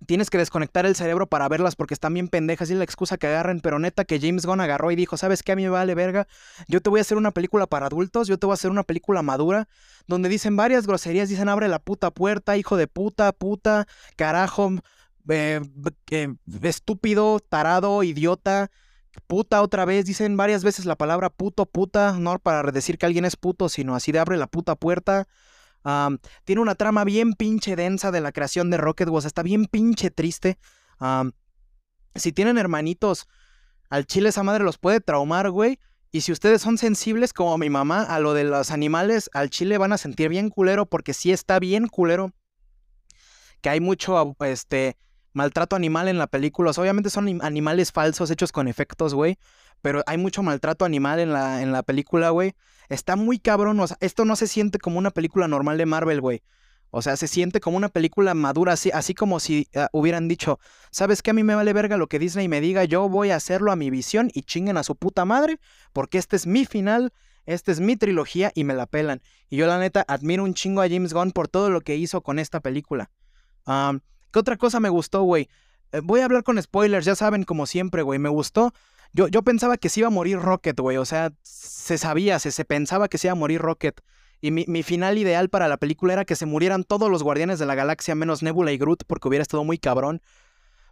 tienes 0.07 0.31
que 0.31 0.39
desconectar 0.39 0.87
el 0.87 0.95
cerebro 0.95 1.27
para 1.27 1.49
verlas 1.49 1.75
porque 1.77 1.95
están 1.95 2.15
bien 2.15 2.29
pendejas 2.29 2.71
y 2.71 2.75
la 2.75 2.85
excusa 2.85 3.19
que 3.19 3.27
agarren, 3.27 3.61
pero 3.61 3.79
neta 3.79 4.05
que 4.05 4.21
James 4.21 4.47
Gunn 4.47 4.61
agarró 4.61 4.91
y 4.93 4.97
dijo, 4.97 5.17
¿sabes 5.17 5.43
qué? 5.43 5.53
A 5.53 5.57
mí 5.57 5.63
me 5.63 5.69
vale 5.69 5.95
verga, 5.95 6.29
yo 6.69 6.81
te 6.81 6.89
voy 6.89 7.01
a 7.01 7.03
hacer 7.03 7.19
una 7.19 7.33
película 7.33 7.67
para 7.67 7.87
adultos, 7.87 8.29
yo 8.29 8.39
te 8.39 8.47
voy 8.47 8.53
a 8.53 8.55
hacer 8.55 8.71
una 8.71 8.85
película 8.85 9.23
madura, 9.23 9.69
donde 10.07 10.29
dicen 10.29 10.57
varias 10.57 10.87
groserías, 10.87 11.29
dicen 11.29 11.49
abre 11.49 11.69
la 11.69 11.81
puta 11.81 12.13
puerta, 12.13 12.57
hijo 12.57 12.77
de 12.77 12.87
puta, 12.87 13.33
puta, 13.33 13.87
carajo, 14.17 14.71
estúpido, 16.63 17.41
tarado, 17.41 18.03
idiota, 18.03 18.71
puta 19.27 19.63
otra 19.63 19.85
vez, 19.85 20.07
dicen 20.07 20.37
varias 20.37 20.65
veces 20.65 20.85
la 20.85 20.97
palabra 20.97 21.31
puto, 21.31 21.67
puta, 21.67 22.19
no 22.19 22.39
para 22.39 22.71
decir 22.73 22.99
que 22.99 23.07
alguien 23.07 23.25
es 23.25 23.37
puto, 23.37 23.69
sino 23.69 23.95
así 23.95 24.13
de 24.13 24.19
abre 24.19 24.37
la 24.37 24.47
puta 24.47 24.75
puerta. 24.77 25.29
Tiene 26.45 26.63
una 26.63 26.75
trama 26.75 27.05
bien 27.05 27.35
pinche 27.35 27.77
densa 27.77 28.11
de 28.11 28.21
la 28.21 28.33
creación 28.33 28.71
de 28.71 28.77
Rocket 28.79 29.09
Wars, 29.09 29.27
está 29.27 29.43
bien 29.43 29.67
pinche 29.67 30.11
triste. 30.11 30.59
Si 32.15 32.33
tienen 32.33 32.59
hermanitos, 32.59 33.27
al 33.91 34.07
chile 34.07 34.31
esa 34.31 34.43
madre 34.43 34.65
los 34.65 34.79
puede 34.79 35.01
traumar, 35.01 35.51
güey. 35.51 35.79
Y 36.15 36.21
si 36.21 36.31
ustedes 36.31 36.61
son 36.61 36.77
sensibles 36.77 37.33
como 37.33 37.57
mi 37.57 37.71
mamá 37.71 38.03
a 38.03 38.21
lo 38.21 38.35
de 38.35 38.45
los 38.45 38.71
animales, 38.71 39.31
al 39.33 39.49
chile 39.49 39.79
van 39.79 39.93
a 39.93 39.99
sentir 39.99 40.29
bien 40.29 40.51
culero 40.51 40.85
porque 40.85 41.15
sí 41.15 41.33
está 41.33 41.59
bien 41.59 41.89
culero 41.89 42.33
que 43.63 43.71
hay 43.71 43.81
mucho 43.81 44.37
este 44.41 44.99
maltrato 45.33 45.77
animal 45.77 46.09
en 46.09 46.19
la 46.19 46.27
película. 46.27 46.71
Obviamente 46.77 47.11
son 47.11 47.27
anim- 47.27 47.43
animales 47.43 47.93
falsos 47.93 48.31
hechos 48.31 48.53
con 48.53 48.69
efectos, 48.69 49.15
güey. 49.15 49.39
Pero 49.81 50.03
hay 50.07 50.17
mucho 50.19 50.43
maltrato 50.43 50.85
animal 50.85 51.19
en 51.19 51.33
la, 51.33 51.63
en 51.63 51.73
la 51.73 51.83
película, 51.83 52.31
güey. 52.31 52.55
Está 52.89 53.17
muy 53.17 53.39
cabrón. 53.39 53.81
O 53.81 53.87
sea, 53.87 53.97
esto 54.01 54.25
no 54.25 54.37
se 54.37 54.47
siente 54.47 54.79
como 54.79 54.99
una 54.99 55.11
película 55.11 55.49
normal 55.49 55.79
de 55.79 55.87
Marvel, 55.87 56.21
güey. 56.21 56.43
O 56.95 57.01
sea, 57.01 57.17
se 57.17 57.27
siente 57.27 57.59
como 57.59 57.79
una 57.79 57.89
película 57.89 58.35
madura, 58.35 58.75
así, 58.75 58.91
así 58.93 59.15
como 59.15 59.41
si 59.41 59.67
ah, 59.75 59.89
hubieran 59.93 60.29
dicho, 60.29 60.61
¿sabes 60.91 61.23
qué? 61.23 61.31
A 61.31 61.35
mí 61.35 61.43
me 61.43 61.55
vale 61.55 61.73
verga 61.73 61.97
lo 61.97 62.07
que 62.07 62.19
Disney 62.19 62.49
me 62.49 62.61
diga, 62.61 62.85
yo 62.85 63.09
voy 63.09 63.31
a 63.31 63.37
hacerlo 63.37 63.73
a 63.73 63.77
mi 63.77 63.89
visión 63.89 64.31
y 64.35 64.43
chinguen 64.43 64.77
a 64.77 64.83
su 64.83 64.95
puta 64.95 65.25
madre, 65.25 65.59
porque 65.95 66.19
este 66.19 66.37
es 66.37 66.47
mi 66.47 66.67
final, 66.67 67.15
esta 67.47 67.73
es 67.73 67.81
mi 67.81 67.97
trilogía 67.97 68.53
y 68.55 68.65
me 68.65 68.75
la 68.75 68.85
pelan. 68.85 69.23
Y 69.49 69.57
yo 69.57 69.67
la 69.67 69.79
neta 69.79 70.05
admiro 70.07 70.45
un 70.45 70.53
chingo 70.53 70.83
a 70.83 70.89
James 70.89 71.15
Gunn 71.15 71.33
por 71.33 71.49
todo 71.49 71.71
lo 71.71 71.81
que 71.81 71.97
hizo 71.97 72.21
con 72.21 72.39
esta 72.39 72.61
película. 72.61 73.11
¿Qué 74.33 74.39
otra 74.39 74.57
cosa 74.57 74.81
me 74.81 74.89
gustó, 74.89 75.23
güey? 75.23 75.49
Eh, 75.93 76.01
voy 76.03 76.21
a 76.21 76.25
hablar 76.25 76.43
con 76.43 76.61
spoilers, 76.61 77.05
ya 77.05 77.15
saben, 77.15 77.45
como 77.45 77.67
siempre, 77.67 78.03
güey. 78.03 78.19
Me 78.19 78.29
gustó. 78.29 78.73
Yo, 79.13 79.29
yo 79.29 79.43
pensaba 79.43 79.77
que 79.77 79.89
se 79.89 80.01
iba 80.01 80.07
a 80.07 80.11
morir 80.11 80.39
Rocket, 80.39 80.79
güey. 80.81 80.97
O 80.97 81.05
sea, 81.05 81.33
se 81.43 81.99
sabía, 81.99 82.39
se, 82.39 82.51
se 82.51 82.65
pensaba 82.65 83.09
que 83.09 83.19
se 83.19 83.29
iba 83.29 83.33
a 83.33 83.37
morir 83.37 83.61
Rocket. 83.61 84.01
Y 84.41 84.51
mi, 84.51 84.65
mi 84.67 84.83
final 84.83 85.19
ideal 85.19 85.51
para 85.51 85.69
la 85.69 85.77
película 85.77 86.15
era 86.15 86.25
que 86.25 86.35
se 86.35 86.47
murieran 86.47 86.83
todos 86.83 87.11
los 87.11 87.23
guardianes 87.23 87.59
de 87.59 87.67
la 87.67 87.75
galaxia, 87.75 88.15
menos 88.15 88.43
Nebula 88.43 88.73
y 88.73 88.79
Groot, 88.79 89.05
porque 89.07 89.29
hubiera 89.29 89.43
estado 89.43 89.65
muy 89.65 89.79
cabrón. 89.79 90.23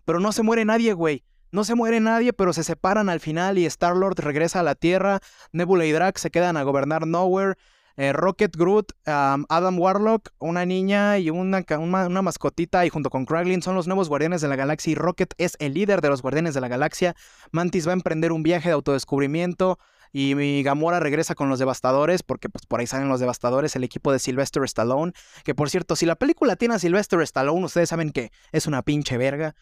Pero 0.05 0.21
no 0.21 0.33
se 0.33 0.43
muere 0.43 0.65
nadie, 0.65 0.93
güey. 0.93 1.25
No 1.51 1.65
se 1.65 1.75
muere 1.75 1.99
nadie, 1.99 2.33
pero 2.33 2.53
se 2.53 2.63
separan 2.63 3.09
al 3.09 3.19
final 3.19 3.59
y 3.59 3.67
Star-Lord 3.67 4.21
regresa 4.21 4.61
a 4.61 4.63
la 4.63 4.77
Tierra. 4.77 5.21
Nebula 5.53 5.85
y 5.85 5.93
Drax 5.93 6.21
se 6.21 6.31
quedan 6.31 6.57
a 6.57 6.63
gobernar 6.63 7.07
Nowhere. 7.07 7.57
Eh, 8.01 8.15
Rocket, 8.15 8.57
Groot, 8.57 8.93
Adam 9.05 9.79
Warlock, 9.79 10.31
una 10.39 10.65
niña 10.65 11.19
y 11.19 11.29
una, 11.29 11.63
una, 11.79 12.23
mascotita, 12.23 12.87
y 12.87 12.89
junto 12.89 13.11
con 13.11 13.27
Kraglin 13.27 13.61
son 13.61 13.75
los 13.75 13.87
nuevos 13.87 14.09
guardianes 14.09 14.41
de 14.41 14.49
la 14.49 14.57
galaxia. 14.57 14.93
Y 14.93 14.95
Rocket 14.95 15.35
es 15.37 15.55
el 15.59 15.75
líder 15.75 16.01
de 16.01 16.09
los 16.09 16.23
guardianes 16.23 16.55
de 16.55 16.63
la 16.63 16.69
galaxia. 16.69 17.15
Mantis 17.53 17.87
va 17.87 17.91
a 17.91 17.93
emprender 17.93 18.33
un 18.33 18.43
viaje 18.43 18.71
de 18.71 18.73
autodescubrimiento. 18.73 19.79
Y, 20.15 20.63
Gamora 20.63 20.99
regresa 20.99 21.35
con 21.35 21.51
los 21.51 21.59
Devastadores, 21.59 22.23
porque 22.23 22.49
pues 22.49 22.65
por 22.65 22.81
ahí 22.81 22.87
salen 22.87 23.11
los 23.11 23.21
Devastadores, 23.21 23.77
el 23.77 23.85
equipo 23.85 24.13
de 24.13 24.19
Sylvester 24.19 24.65
Stallone. 24.65 25.13
Que 25.45 25.55
por 25.55 25.69
cierto, 25.69 25.95
si 25.95 26.07
la 26.07 26.17
película 26.17 26.57
tiene 26.57 26.77
a 26.77 26.79
Sylvester 26.79 27.21
Stallone, 27.21 27.67
ustedes 27.67 27.91
saben 27.91 28.13
que 28.13 28.33
es 28.51 28.67
una 28.67 28.81
pinche 28.81 29.19
verga. 29.19 29.55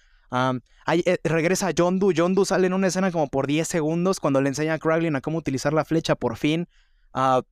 eh, 0.87 1.18
regresa 1.25 1.73
Yondu. 1.73 2.12
Yondu 2.12 2.45
sale 2.45 2.68
en 2.68 2.73
una 2.73 2.87
escena 2.87 3.11
como 3.11 3.26
por 3.26 3.49
10 3.49 3.66
segundos 3.66 4.21
cuando 4.21 4.40
le 4.40 4.49
enseña 4.50 4.75
a 4.75 4.78
Kraglin 4.78 5.16
a 5.16 5.21
cómo 5.21 5.38
utilizar 5.38 5.73
la 5.73 5.85
flecha 5.85 6.14
por 6.14 6.37
fin. 6.37 6.68
ah, 7.14 7.42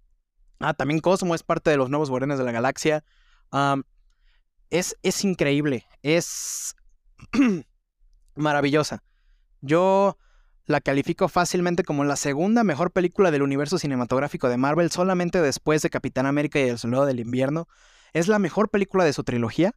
ah 0.60 0.74
también 0.74 1.00
Cosmo 1.00 1.34
es 1.34 1.42
parte 1.42 1.70
de 1.70 1.76
los 1.76 1.90
nuevos 1.90 2.10
Guardianes 2.10 2.38
de 2.38 2.44
la 2.44 2.52
Galaxia. 2.52 3.04
es, 4.70 4.96
es 5.02 5.24
increíble. 5.24 5.86
Es 6.02 6.76
maravillosa. 8.34 9.02
Yo 9.60 10.18
la 10.66 10.80
califico 10.80 11.28
fácilmente 11.28 11.84
como 11.84 12.04
la 12.04 12.16
segunda 12.16 12.64
mejor 12.64 12.90
película 12.90 13.30
del 13.30 13.42
universo 13.42 13.78
cinematográfico 13.78 14.48
de 14.48 14.56
Marvel, 14.56 14.90
solamente 14.90 15.40
después 15.40 15.82
de 15.82 15.90
Capitán 15.90 16.26
América 16.26 16.58
y 16.58 16.68
el 16.68 16.78
Soldado 16.78 17.06
del 17.06 17.20
Invierno. 17.20 17.68
Es 18.12 18.28
la 18.28 18.38
mejor 18.38 18.68
película 18.68 19.04
de 19.04 19.12
su 19.12 19.22
trilogía 19.22 19.72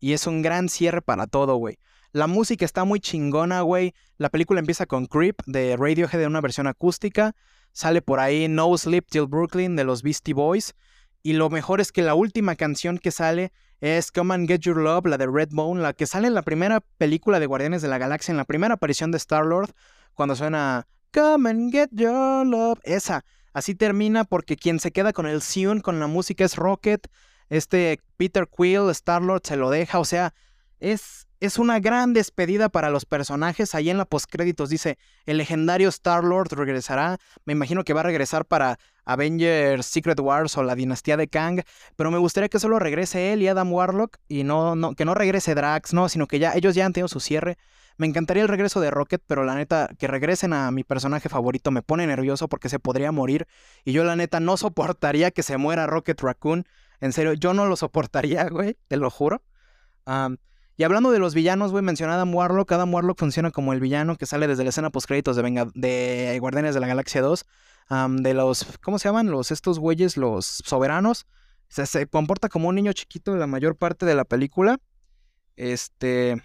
y 0.00 0.12
es 0.12 0.26
un 0.26 0.42
gran 0.42 0.68
cierre 0.68 1.02
para 1.02 1.26
todo, 1.26 1.56
güey. 1.56 1.78
La 2.14 2.28
música 2.28 2.64
está 2.64 2.84
muy 2.84 3.00
chingona, 3.00 3.62
güey. 3.62 3.92
La 4.18 4.30
película 4.30 4.60
empieza 4.60 4.86
con 4.86 5.06
Creep 5.06 5.42
de 5.46 5.76
Radiohead 5.76 6.20
de 6.20 6.28
una 6.28 6.40
versión 6.40 6.68
acústica. 6.68 7.34
Sale 7.72 8.02
por 8.02 8.20
ahí 8.20 8.46
No 8.46 8.78
Sleep 8.78 9.04
Till 9.10 9.26
Brooklyn 9.26 9.74
de 9.74 9.82
los 9.82 10.04
Beastie 10.04 10.32
Boys. 10.32 10.76
Y 11.24 11.32
lo 11.32 11.50
mejor 11.50 11.80
es 11.80 11.90
que 11.90 12.02
la 12.02 12.14
última 12.14 12.54
canción 12.54 12.98
que 12.98 13.10
sale 13.10 13.50
es 13.80 14.12
Come 14.12 14.32
and 14.32 14.46
Get 14.46 14.60
Your 14.60 14.76
Love, 14.76 15.06
la 15.06 15.18
de 15.18 15.26
Redbone, 15.26 15.82
la 15.82 15.92
que 15.92 16.06
sale 16.06 16.28
en 16.28 16.34
la 16.34 16.42
primera 16.42 16.78
película 16.98 17.40
de 17.40 17.46
Guardianes 17.46 17.82
de 17.82 17.88
la 17.88 17.98
Galaxia, 17.98 18.30
en 18.30 18.36
la 18.36 18.44
primera 18.44 18.74
aparición 18.74 19.10
de 19.10 19.18
Star-Lord, 19.18 19.72
cuando 20.14 20.36
suena 20.36 20.86
Come 21.12 21.50
and 21.50 21.72
Get 21.72 21.88
Your 21.90 22.46
Love. 22.46 22.78
Esa. 22.84 23.24
Así 23.52 23.74
termina 23.74 24.22
porque 24.22 24.54
quien 24.54 24.78
se 24.78 24.92
queda 24.92 25.12
con 25.12 25.26
el 25.26 25.42
Sion, 25.42 25.80
con 25.80 25.98
la 25.98 26.06
música, 26.06 26.44
es 26.44 26.54
Rocket. 26.54 27.08
Este 27.48 27.98
Peter 28.16 28.48
Quill, 28.48 28.88
Star-Lord, 28.90 29.42
se 29.42 29.56
lo 29.56 29.68
deja. 29.70 29.98
O 29.98 30.04
sea, 30.04 30.32
es, 30.78 31.26
es 31.44 31.58
una 31.58 31.80
gran 31.80 32.12
despedida 32.12 32.68
para 32.68 32.90
los 32.90 33.04
personajes. 33.04 33.74
Ahí 33.74 33.90
en 33.90 33.98
la 33.98 34.04
postcréditos 34.04 34.68
dice, 34.68 34.98
el 35.26 35.38
legendario 35.38 35.88
Star-Lord 35.88 36.52
regresará. 36.52 37.18
Me 37.44 37.52
imagino 37.52 37.84
que 37.84 37.92
va 37.92 38.00
a 38.00 38.04
regresar 38.04 38.44
para 38.44 38.78
Avengers 39.04 39.86
Secret 39.86 40.18
Wars 40.20 40.56
o 40.56 40.62
la 40.62 40.74
dinastía 40.74 41.16
de 41.16 41.28
Kang. 41.28 41.62
Pero 41.96 42.10
me 42.10 42.18
gustaría 42.18 42.48
que 42.48 42.58
solo 42.58 42.78
regrese 42.78 43.32
él 43.32 43.42
y 43.42 43.48
Adam 43.48 43.72
Warlock. 43.72 44.18
Y 44.28 44.44
no, 44.44 44.74
no, 44.76 44.94
que 44.94 45.04
no 45.04 45.14
regrese 45.14 45.54
Drax, 45.54 45.92
no, 45.92 46.08
sino 46.08 46.26
que 46.26 46.38
ya 46.38 46.52
ellos 46.54 46.74
ya 46.74 46.86
han 46.86 46.92
tenido 46.92 47.08
su 47.08 47.20
cierre. 47.20 47.58
Me 47.96 48.06
encantaría 48.06 48.42
el 48.42 48.48
regreso 48.48 48.80
de 48.80 48.90
Rocket, 48.90 49.22
pero 49.26 49.44
la 49.44 49.54
neta, 49.54 49.88
que 49.98 50.08
regresen 50.08 50.52
a 50.52 50.70
mi 50.72 50.82
personaje 50.82 51.28
favorito 51.28 51.70
me 51.70 51.82
pone 51.82 52.06
nervioso 52.06 52.48
porque 52.48 52.68
se 52.68 52.80
podría 52.80 53.12
morir. 53.12 53.46
Y 53.84 53.92
yo 53.92 54.02
la 54.02 54.16
neta 54.16 54.40
no 54.40 54.56
soportaría 54.56 55.30
que 55.30 55.42
se 55.44 55.56
muera 55.58 55.86
Rocket 55.86 56.20
Raccoon. 56.20 56.64
En 57.00 57.12
serio, 57.12 57.34
yo 57.34 57.54
no 57.54 57.66
lo 57.66 57.76
soportaría, 57.76 58.48
güey, 58.48 58.76
te 58.88 58.96
lo 58.96 59.10
juro. 59.10 59.42
Y 60.76 60.82
hablando 60.82 61.12
de 61.12 61.20
los 61.20 61.34
villanos, 61.34 61.70
güey, 61.70 61.84
mencionada 61.84 62.18
Adam 62.18 62.34
Warlock. 62.34 62.72
Adam 62.72 62.92
Warlock 62.92 63.18
funciona 63.18 63.50
como 63.52 63.72
el 63.72 63.80
villano 63.80 64.16
que 64.16 64.26
sale 64.26 64.48
desde 64.48 64.64
la 64.64 64.70
escena 64.70 64.90
postcréditos 64.90 65.36
de, 65.36 65.42
Venga 65.42 65.68
de 65.74 66.36
Guardianes 66.40 66.74
de 66.74 66.80
la 66.80 66.88
Galaxia 66.88 67.22
2. 67.22 67.44
de 68.08 68.34
los, 68.34 68.66
¿cómo 68.82 68.98
se 68.98 69.08
llaman? 69.08 69.30
Los, 69.30 69.52
estos 69.52 69.78
güeyes, 69.78 70.16
los 70.16 70.44
soberanos. 70.46 71.26
se 71.68 72.06
comporta 72.08 72.48
como 72.48 72.68
un 72.68 72.74
niño 72.74 72.92
chiquito 72.92 73.36
la 73.36 73.46
mayor 73.46 73.76
parte 73.76 74.04
de 74.04 74.14
la 74.14 74.24
película. 74.24 74.78
Este... 75.56 76.42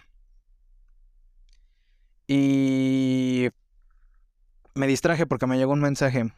Y 2.27 3.49
me 4.75 4.85
distraje 4.85 5.25
porque 5.25 5.47
me 5.47 5.57
llegó 5.57 5.73
un 5.73 5.81
mensaje. 5.81 6.31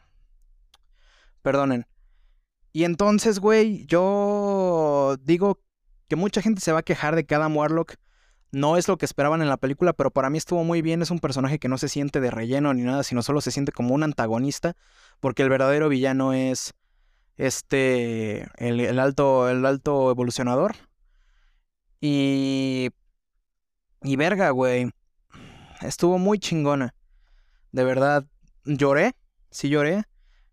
Perdonen. 1.42 1.86
Y 2.72 2.84
entonces, 2.84 3.38
güey, 3.38 3.84
yo 3.84 5.18
digo 5.20 5.60
que 6.12 6.16
mucha 6.16 6.42
gente 6.42 6.60
se 6.60 6.72
va 6.72 6.80
a 6.80 6.82
quejar 6.82 7.16
de 7.16 7.24
que 7.24 7.34
Adam 7.34 7.56
Warlock 7.56 7.94
no 8.50 8.76
es 8.76 8.86
lo 8.86 8.98
que 8.98 9.06
esperaban 9.06 9.40
en 9.40 9.48
la 9.48 9.56
película, 9.56 9.94
pero 9.94 10.10
para 10.10 10.28
mí 10.28 10.36
estuvo 10.36 10.62
muy 10.62 10.82
bien. 10.82 11.00
Es 11.00 11.10
un 11.10 11.20
personaje 11.20 11.58
que 11.58 11.70
no 11.70 11.78
se 11.78 11.88
siente 11.88 12.20
de 12.20 12.30
relleno 12.30 12.74
ni 12.74 12.82
nada, 12.82 13.02
sino 13.02 13.22
solo 13.22 13.40
se 13.40 13.50
siente 13.50 13.72
como 13.72 13.94
un 13.94 14.02
antagonista, 14.02 14.76
porque 15.20 15.42
el 15.42 15.48
verdadero 15.48 15.88
villano 15.88 16.34
es 16.34 16.74
este, 17.38 18.42
el, 18.58 18.80
el 18.80 18.98
alto, 18.98 19.48
el 19.48 19.64
alto 19.64 20.10
evolucionador. 20.10 20.74
Y... 21.98 22.90
Y 24.02 24.16
verga, 24.16 24.50
güey 24.50 24.90
estuvo 25.80 26.18
muy 26.18 26.38
chingona. 26.38 26.94
De 27.70 27.84
verdad, 27.84 28.26
lloré, 28.66 29.14
sí 29.50 29.70
lloré, 29.70 30.04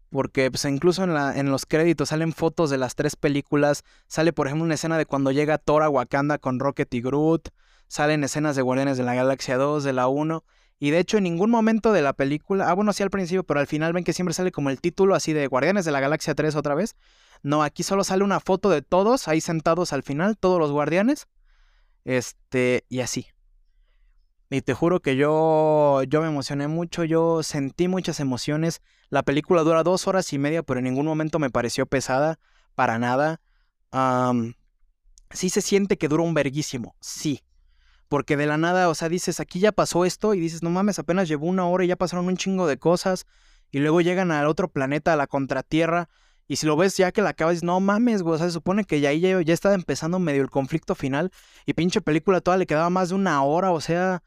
porque 0.09 0.49
pues 0.51 0.65
incluso 0.65 1.03
en, 1.03 1.13
la, 1.13 1.37
en 1.37 1.51
los 1.51 1.65
créditos 1.65 2.09
salen 2.09 2.33
fotos 2.33 2.69
de 2.69 2.77
las 2.77 2.95
tres 2.95 3.15
películas, 3.15 3.83
sale 4.07 4.33
por 4.33 4.47
ejemplo 4.47 4.65
una 4.65 4.73
escena 4.73 4.97
de 4.97 5.05
cuando 5.05 5.31
llega 5.31 5.57
Thor 5.57 5.83
a 5.83 5.89
Wakanda 5.89 6.37
con 6.37 6.59
Rocket 6.59 6.93
y 6.93 7.01
Groot, 7.01 7.49
salen 7.87 8.23
escenas 8.23 8.55
de 8.55 8.61
Guardianes 8.61 8.97
de 8.97 9.03
la 9.03 9.15
Galaxia 9.15 9.57
2, 9.57 9.83
de 9.83 9.93
la 9.93 10.07
1, 10.07 10.43
y 10.79 10.91
de 10.91 10.99
hecho 10.99 11.17
en 11.17 11.23
ningún 11.23 11.49
momento 11.49 11.91
de 11.91 12.01
la 12.01 12.13
película, 12.13 12.69
ah 12.69 12.73
bueno 12.73 12.93
sí 12.93 13.03
al 13.03 13.09
principio, 13.09 13.43
pero 13.43 13.59
al 13.59 13.67
final 13.67 13.93
ven 13.93 14.03
que 14.03 14.13
siempre 14.13 14.33
sale 14.33 14.51
como 14.51 14.69
el 14.69 14.79
título 14.79 15.13
así 15.13 15.33
de 15.33 15.47
Guardianes 15.47 15.85
de 15.85 15.91
la 15.91 15.99
Galaxia 15.99 16.35
3 16.35 16.55
otra 16.55 16.75
vez. 16.75 16.95
No, 17.41 17.63
aquí 17.63 17.83
solo 17.83 18.03
sale 18.03 18.23
una 18.23 18.39
foto 18.39 18.69
de 18.69 18.81
todos 18.81 19.27
ahí 19.27 19.41
sentados 19.41 19.93
al 19.93 20.03
final, 20.03 20.37
todos 20.37 20.59
los 20.59 20.71
guardianes. 20.71 21.27
Este, 22.05 22.85
y 22.89 23.01
así. 23.01 23.27
Y 24.51 24.61
te 24.61 24.73
juro 24.73 24.99
que 24.99 25.15
yo, 25.15 26.01
yo 26.07 26.21
me 26.21 26.27
emocioné 26.27 26.67
mucho, 26.67 27.03
yo 27.03 27.43
sentí 27.43 27.87
muchas 27.87 28.19
emociones. 28.19 28.81
La 29.09 29.21
película 29.23 29.61
dura 29.61 29.83
dos 29.83 30.07
horas 30.07 30.33
y 30.33 30.39
media, 30.39 30.63
pero 30.63 30.79
en 30.79 30.85
ningún 30.85 31.05
momento 31.05 31.37
me 31.37 31.51
pareció 31.51 31.85
pesada, 31.85 32.39
para 32.73 32.97
nada. 32.97 33.41
sí 35.31 35.49
se 35.49 35.61
siente 35.61 35.97
que 35.97 36.07
dura 36.07 36.23
un 36.23 36.33
verguísimo, 36.33 36.95
sí. 36.99 37.43
Porque 38.07 38.37
de 38.37 38.47
la 38.47 38.57
nada, 38.57 38.89
o 38.89 38.95
sea, 38.95 39.07
dices, 39.07 39.39
aquí 39.39 39.59
ya 39.59 39.71
pasó 39.71 40.03
esto 40.03 40.33
y 40.33 40.39
dices, 40.39 40.63
no 40.63 40.71
mames, 40.71 40.97
apenas 40.97 41.27
llevó 41.27 41.45
una 41.45 41.67
hora 41.67 41.85
y 41.85 41.87
ya 41.87 41.95
pasaron 41.95 42.25
un 42.27 42.37
chingo 42.37 42.65
de 42.65 42.79
cosas. 42.79 43.27
Y 43.71 43.79
luego 43.79 44.01
llegan 44.01 44.31
al 44.31 44.47
otro 44.47 44.67
planeta, 44.71 45.13
a 45.13 45.15
la 45.15 45.27
contratierra. 45.27 46.09
Y 46.47 46.55
si 46.55 46.65
lo 46.65 46.75
ves 46.75 46.97
ya 46.97 47.11
que 47.11 47.21
la 47.21 47.29
acabas, 47.29 47.61
no 47.61 47.79
mames, 47.79 48.23
güey. 48.23 48.35
O 48.35 48.37
sea, 48.39 48.47
se 48.47 48.53
supone 48.53 48.83
que 48.83 48.99
ya, 48.99 49.13
ya, 49.13 49.39
ya 49.41 49.53
estaba 49.53 49.75
empezando 49.75 50.17
medio 50.17 50.41
el 50.41 50.49
conflicto 50.49 50.95
final. 50.95 51.31
Y 51.67 51.73
pinche 51.73 52.01
película 52.01 52.41
toda 52.41 52.57
le 52.57 52.65
quedaba 52.65 52.89
más 52.89 53.09
de 53.09 53.15
una 53.15 53.43
hora. 53.43 53.71
O 53.71 53.79
sea, 53.79 54.23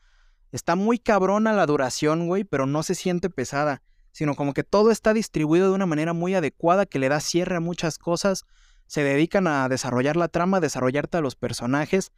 Está 0.52 0.76
muy 0.76 0.98
cabrona 0.98 1.54
la 1.54 1.64
duración, 1.64 2.26
güey, 2.26 2.44
pero 2.44 2.66
no 2.66 2.82
se 2.82 2.94
siente 2.94 3.30
pesada, 3.30 3.82
sino 4.12 4.34
como 4.34 4.52
que 4.52 4.64
todo 4.64 4.90
está 4.90 5.14
distribuido 5.14 5.68
de 5.68 5.74
una 5.74 5.86
manera 5.86 6.12
muy 6.12 6.34
adecuada 6.34 6.84
que 6.84 6.98
le 6.98 7.08
da 7.08 7.20
cierre 7.20 7.56
a 7.56 7.60
muchas 7.60 7.98
cosas. 7.98 8.44
Se 8.86 9.02
dedican 9.02 9.46
a 9.46 9.68
desarrollar 9.70 10.16
la 10.16 10.28
trama, 10.28 10.58
a 10.58 10.60
desarrollarte 10.60 11.16
a 11.16 11.22
los 11.22 11.36
personajes. 11.36 12.12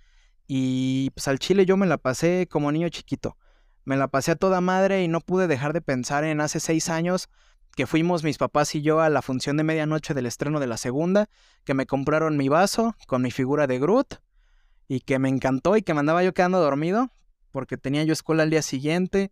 Y 0.48 1.10
pues 1.10 1.28
al 1.28 1.38
chile 1.38 1.64
yo 1.64 1.76
me 1.76 1.86
la 1.86 1.96
pasé 1.96 2.48
como 2.50 2.72
niño 2.72 2.88
chiquito. 2.88 3.36
Me 3.84 3.96
la 3.96 4.08
pasé 4.08 4.32
a 4.32 4.36
toda 4.36 4.60
madre 4.60 5.04
y 5.04 5.08
no 5.08 5.20
pude 5.20 5.46
dejar 5.46 5.72
de 5.72 5.80
pensar 5.80 6.24
en 6.24 6.40
hace 6.40 6.58
seis 6.58 6.88
años 6.88 7.28
que 7.76 7.86
fuimos 7.86 8.24
mis 8.24 8.38
papás 8.38 8.74
y 8.74 8.82
yo 8.82 9.00
a 9.00 9.10
la 9.10 9.22
función 9.22 9.56
de 9.56 9.64
medianoche 9.64 10.14
del 10.14 10.26
estreno 10.26 10.60
de 10.60 10.66
la 10.66 10.76
segunda, 10.76 11.28
que 11.64 11.74
me 11.74 11.86
compraron 11.86 12.36
mi 12.36 12.48
vaso 12.48 12.94
con 13.06 13.22
mi 13.22 13.30
figura 13.30 13.66
de 13.66 13.78
Groot 13.78 14.20
y 14.88 15.00
que 15.00 15.18
me 15.18 15.28
encantó 15.28 15.76
y 15.76 15.82
que 15.82 15.94
me 15.94 16.00
andaba 16.00 16.22
yo 16.22 16.34
quedando 16.34 16.60
dormido, 16.60 17.10
porque 17.54 17.76
tenía 17.76 18.02
yo 18.02 18.12
escuela 18.12 18.42
al 18.42 18.50
día 18.50 18.62
siguiente. 18.62 19.30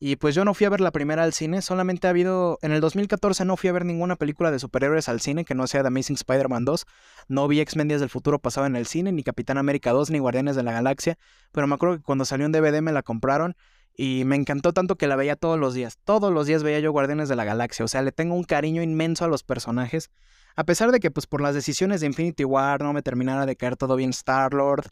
Y 0.00 0.16
pues 0.16 0.34
yo 0.34 0.44
no 0.44 0.54
fui 0.54 0.66
a 0.66 0.70
ver 0.70 0.80
la 0.80 0.90
primera 0.90 1.22
al 1.22 1.32
cine, 1.32 1.62
solamente 1.62 2.08
ha 2.08 2.10
habido, 2.10 2.58
en 2.62 2.72
el 2.72 2.80
2014 2.80 3.44
no 3.44 3.56
fui 3.56 3.70
a 3.70 3.72
ver 3.72 3.84
ninguna 3.84 4.16
película 4.16 4.50
de 4.50 4.58
superhéroes 4.58 5.08
al 5.08 5.20
cine 5.20 5.44
que 5.44 5.54
no 5.54 5.68
sea 5.68 5.82
The 5.82 5.86
Amazing 5.86 6.16
Spider-Man 6.16 6.64
2, 6.64 6.84
no 7.28 7.46
vi 7.46 7.60
X-Men 7.60 7.86
del 7.86 8.10
Futuro 8.10 8.40
pasado 8.40 8.66
en 8.66 8.74
el 8.74 8.86
cine, 8.86 9.12
ni 9.12 9.22
Capitán 9.22 9.56
América 9.56 9.92
2, 9.92 10.10
ni 10.10 10.18
Guardianes 10.18 10.56
de 10.56 10.64
la 10.64 10.72
Galaxia, 10.72 11.16
pero 11.52 11.68
me 11.68 11.76
acuerdo 11.76 11.96
que 11.96 12.02
cuando 12.02 12.24
salió 12.24 12.44
en 12.44 12.50
DVD 12.50 12.82
me 12.82 12.90
la 12.90 13.04
compraron 13.04 13.56
y 13.96 14.24
me 14.24 14.34
encantó 14.34 14.72
tanto 14.72 14.96
que 14.96 15.06
la 15.06 15.14
veía 15.14 15.36
todos 15.36 15.58
los 15.58 15.74
días, 15.74 15.96
todos 16.04 16.32
los 16.32 16.46
días 16.48 16.64
veía 16.64 16.80
yo 16.80 16.90
Guardianes 16.90 17.28
de 17.28 17.36
la 17.36 17.44
Galaxia, 17.44 17.84
o 17.84 17.88
sea, 17.88 18.02
le 18.02 18.10
tengo 18.10 18.34
un 18.34 18.44
cariño 18.44 18.82
inmenso 18.82 19.24
a 19.24 19.28
los 19.28 19.44
personajes, 19.44 20.10
a 20.56 20.64
pesar 20.64 20.90
de 20.90 20.98
que 20.98 21.12
pues 21.12 21.28
por 21.28 21.40
las 21.40 21.54
decisiones 21.54 22.00
de 22.00 22.08
Infinity 22.08 22.44
War 22.44 22.82
no 22.82 22.92
me 22.92 23.02
terminara 23.02 23.46
de 23.46 23.54
caer 23.54 23.76
todo 23.76 23.94
bien 23.94 24.10
Star-Lord, 24.10 24.90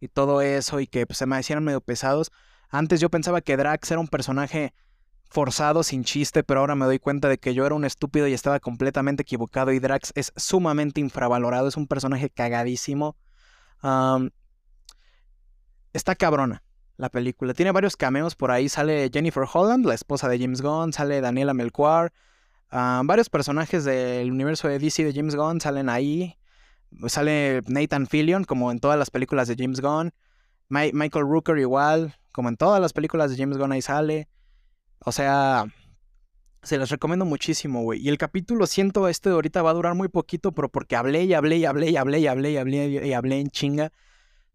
y 0.00 0.08
todo 0.08 0.40
eso 0.40 0.80
y 0.80 0.86
que 0.86 1.06
pues, 1.06 1.18
se 1.18 1.26
me 1.26 1.38
hicieron 1.38 1.64
medio 1.64 1.80
pesados. 1.80 2.32
Antes 2.68 3.00
yo 3.00 3.10
pensaba 3.10 3.40
que 3.40 3.56
Drax 3.56 3.90
era 3.90 4.00
un 4.00 4.08
personaje 4.08 4.74
forzado, 5.28 5.82
sin 5.82 6.02
chiste, 6.04 6.42
pero 6.42 6.60
ahora 6.60 6.74
me 6.74 6.86
doy 6.86 6.98
cuenta 6.98 7.28
de 7.28 7.38
que 7.38 7.54
yo 7.54 7.64
era 7.64 7.74
un 7.74 7.84
estúpido 7.84 8.26
y 8.26 8.32
estaba 8.32 8.58
completamente 8.58 9.22
equivocado 9.22 9.72
y 9.72 9.78
Drax 9.78 10.12
es 10.16 10.32
sumamente 10.36 11.00
infravalorado, 11.00 11.68
es 11.68 11.76
un 11.76 11.86
personaje 11.86 12.30
cagadísimo. 12.30 13.16
está 15.92 16.14
cabrona 16.16 16.62
la 17.00 17.08
película. 17.08 17.54
Tiene 17.54 17.72
varios 17.72 17.96
cameos 17.96 18.36
por 18.36 18.50
ahí. 18.50 18.68
Sale 18.68 19.10
Jennifer 19.12 19.44
Holland, 19.52 19.86
la 19.86 19.94
esposa 19.94 20.28
de 20.28 20.38
James 20.38 20.62
Gunn. 20.62 20.92
Sale 20.92 21.20
Daniela 21.20 21.54
Melchior. 21.54 22.12
varios 22.70 23.28
personajes 23.28 23.84
del 23.84 24.30
universo 24.30 24.68
de 24.68 24.78
DC 24.78 25.04
de 25.04 25.12
James 25.12 25.34
Gunn 25.34 25.60
salen 25.60 25.88
ahí. 25.88 26.36
Sale 27.06 27.62
Nathan 27.66 28.06
Fillion, 28.06 28.44
como 28.44 28.70
en 28.70 28.80
todas 28.80 28.98
las 28.98 29.10
películas 29.10 29.48
de 29.48 29.56
James 29.56 29.80
Gunn. 29.80 30.12
Michael 30.68 31.24
Rooker 31.26 31.58
igual, 31.58 32.16
como 32.32 32.48
en 32.48 32.56
todas 32.56 32.80
las 32.80 32.92
películas 32.92 33.30
de 33.30 33.36
James 33.36 33.58
Gunn 33.58 33.72
ahí 33.72 33.82
sale. 33.82 34.28
O 35.00 35.12
sea, 35.12 35.66
Se 36.62 36.76
las 36.76 36.90
recomiendo 36.90 37.24
muchísimo, 37.24 37.82
güey. 37.82 38.00
Y 38.00 38.08
el 38.10 38.18
capítulo 38.18 38.66
siento 38.66 39.08
este 39.08 39.30
de 39.30 39.34
ahorita 39.34 39.62
va 39.62 39.70
a 39.70 39.74
durar 39.74 39.94
muy 39.94 40.08
poquito, 40.08 40.52
pero 40.52 40.68
porque 40.68 40.94
hablé 40.94 41.24
y 41.24 41.32
hablé 41.32 41.56
y 41.56 41.64
hablé 41.64 41.90
y 41.90 41.96
hablé 41.96 42.20
y 42.20 42.26
hablé 42.26 42.50
y 42.52 42.56
hablé 42.58 43.06
y 43.06 43.12
hablé 43.14 43.40
en 43.40 43.48
chinga. 43.48 43.92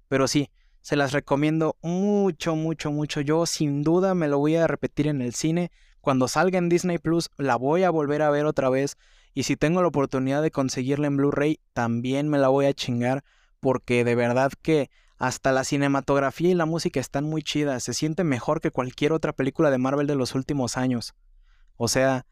Pero 0.07 0.27
sí, 0.27 0.51
se 0.81 0.95
las 0.95 1.13
recomiendo 1.13 1.77
mucho, 1.81 2.55
mucho, 2.55 2.91
mucho. 2.91 3.21
Yo 3.21 3.47
sin 3.47 3.81
duda 3.81 4.13
me 4.13 4.27
lo 4.27 4.37
voy 4.37 4.55
a 4.55 4.67
repetir 4.67 5.07
en 5.07 5.21
el 5.21 5.33
cine. 5.33 5.71
Cuando 5.99 6.27
salga 6.27 6.59
en 6.59 6.69
Disney 6.69 6.99
Plus, 6.99 7.31
la 7.37 7.55
voy 7.55 7.81
a 7.83 7.89
volver 7.89 8.21
a 8.21 8.29
ver 8.29 8.45
otra 8.45 8.69
vez. 8.69 8.97
Y 9.35 9.43
si 9.43 9.57
tengo 9.57 9.81
la 9.81 9.89
oportunidad 9.89 10.41
de 10.41 10.49
conseguirla 10.49 11.07
en 11.07 11.17
Blu-ray, 11.17 11.59
también 11.73 12.29
me 12.29 12.39
la 12.39 12.47
voy 12.47 12.65
a 12.65 12.73
chingar. 12.73 13.23
Porque 13.59 14.03
de 14.03 14.15
verdad 14.15 14.51
que 14.61 14.89
hasta 15.17 15.51
la 15.51 15.63
cinematografía 15.63 16.49
y 16.49 16.55
la 16.55 16.65
música 16.65 16.99
están 16.99 17.25
muy 17.25 17.43
chidas. 17.43 17.83
Se 17.83 17.93
siente 17.93 18.23
mejor 18.23 18.61
que 18.61 18.71
cualquier 18.71 19.11
otra 19.11 19.33
película 19.33 19.69
de 19.69 19.77
Marvel 19.77 20.07
de 20.07 20.15
los 20.15 20.35
últimos 20.35 20.77
años. 20.77 21.13
O 21.75 21.89
sea, 21.89 22.25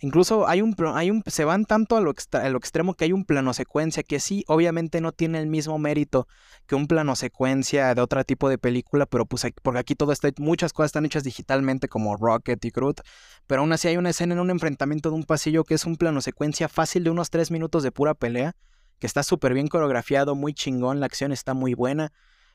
incluso 0.00 0.48
hay 0.48 0.62
un, 0.62 0.74
hay 0.94 1.10
un 1.10 1.22
se 1.26 1.44
van 1.44 1.64
tanto 1.64 1.96
a 1.96 2.00
lo, 2.00 2.12
a 2.32 2.48
lo 2.48 2.58
extremo 2.58 2.94
que 2.94 3.04
hay 3.04 3.12
un 3.12 3.24
plano 3.24 3.52
secuencia 3.52 4.02
que 4.02 4.18
sí, 4.18 4.44
obviamente 4.48 5.00
no 5.00 5.12
tiene 5.12 5.38
el 5.38 5.46
mismo 5.46 5.78
mérito 5.78 6.26
que 6.66 6.74
un 6.74 6.86
plano 6.86 7.14
secuencia 7.16 7.94
de 7.94 8.00
otro 8.00 8.24
tipo 8.24 8.48
de 8.48 8.58
película, 8.58 9.06
pero 9.06 9.26
pues 9.26 9.46
porque 9.62 9.78
aquí 9.80 9.94
todo 9.94 10.12
está, 10.12 10.30
muchas 10.38 10.72
cosas 10.72 10.88
están 10.88 11.04
hechas 11.04 11.22
digitalmente 11.22 11.88
como 11.88 12.16
Rocket 12.16 12.64
y 12.64 12.70
Groot, 12.70 13.00
pero 13.46 13.60
aún 13.60 13.72
así 13.72 13.88
hay 13.88 13.96
una 13.96 14.10
escena 14.10 14.34
en 14.34 14.40
un 14.40 14.50
enfrentamiento 14.50 15.10
de 15.10 15.16
un 15.16 15.24
pasillo 15.24 15.64
que 15.64 15.74
es 15.74 15.84
un 15.84 15.96
plano 15.96 16.20
secuencia 16.20 16.68
fácil 16.68 17.04
de 17.04 17.10
unos 17.10 17.30
tres 17.30 17.50
minutos 17.50 17.82
de 17.82 17.92
pura 17.92 18.14
pelea, 18.14 18.56
que 18.98 19.06
está 19.06 19.22
súper 19.22 19.54
bien 19.54 19.68
coreografiado, 19.68 20.34
muy 20.34 20.54
chingón, 20.54 21.00
la 21.00 21.06
acción 21.06 21.32
está 21.32 21.54
muy 21.54 21.74
buena, 21.74 22.12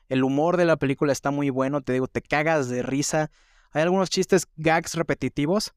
el 0.08 0.24
humor 0.24 0.56
de 0.56 0.64
la 0.64 0.76
película 0.76 1.12
está 1.12 1.30
muy 1.30 1.50
bueno, 1.50 1.80
te 1.80 1.92
digo, 1.92 2.06
te 2.06 2.22
cagas 2.22 2.68
de 2.68 2.82
risa, 2.82 3.30
hay 3.72 3.82
algunos 3.82 4.10
chistes 4.10 4.46
gags 4.56 4.94
repetitivos, 4.94 5.74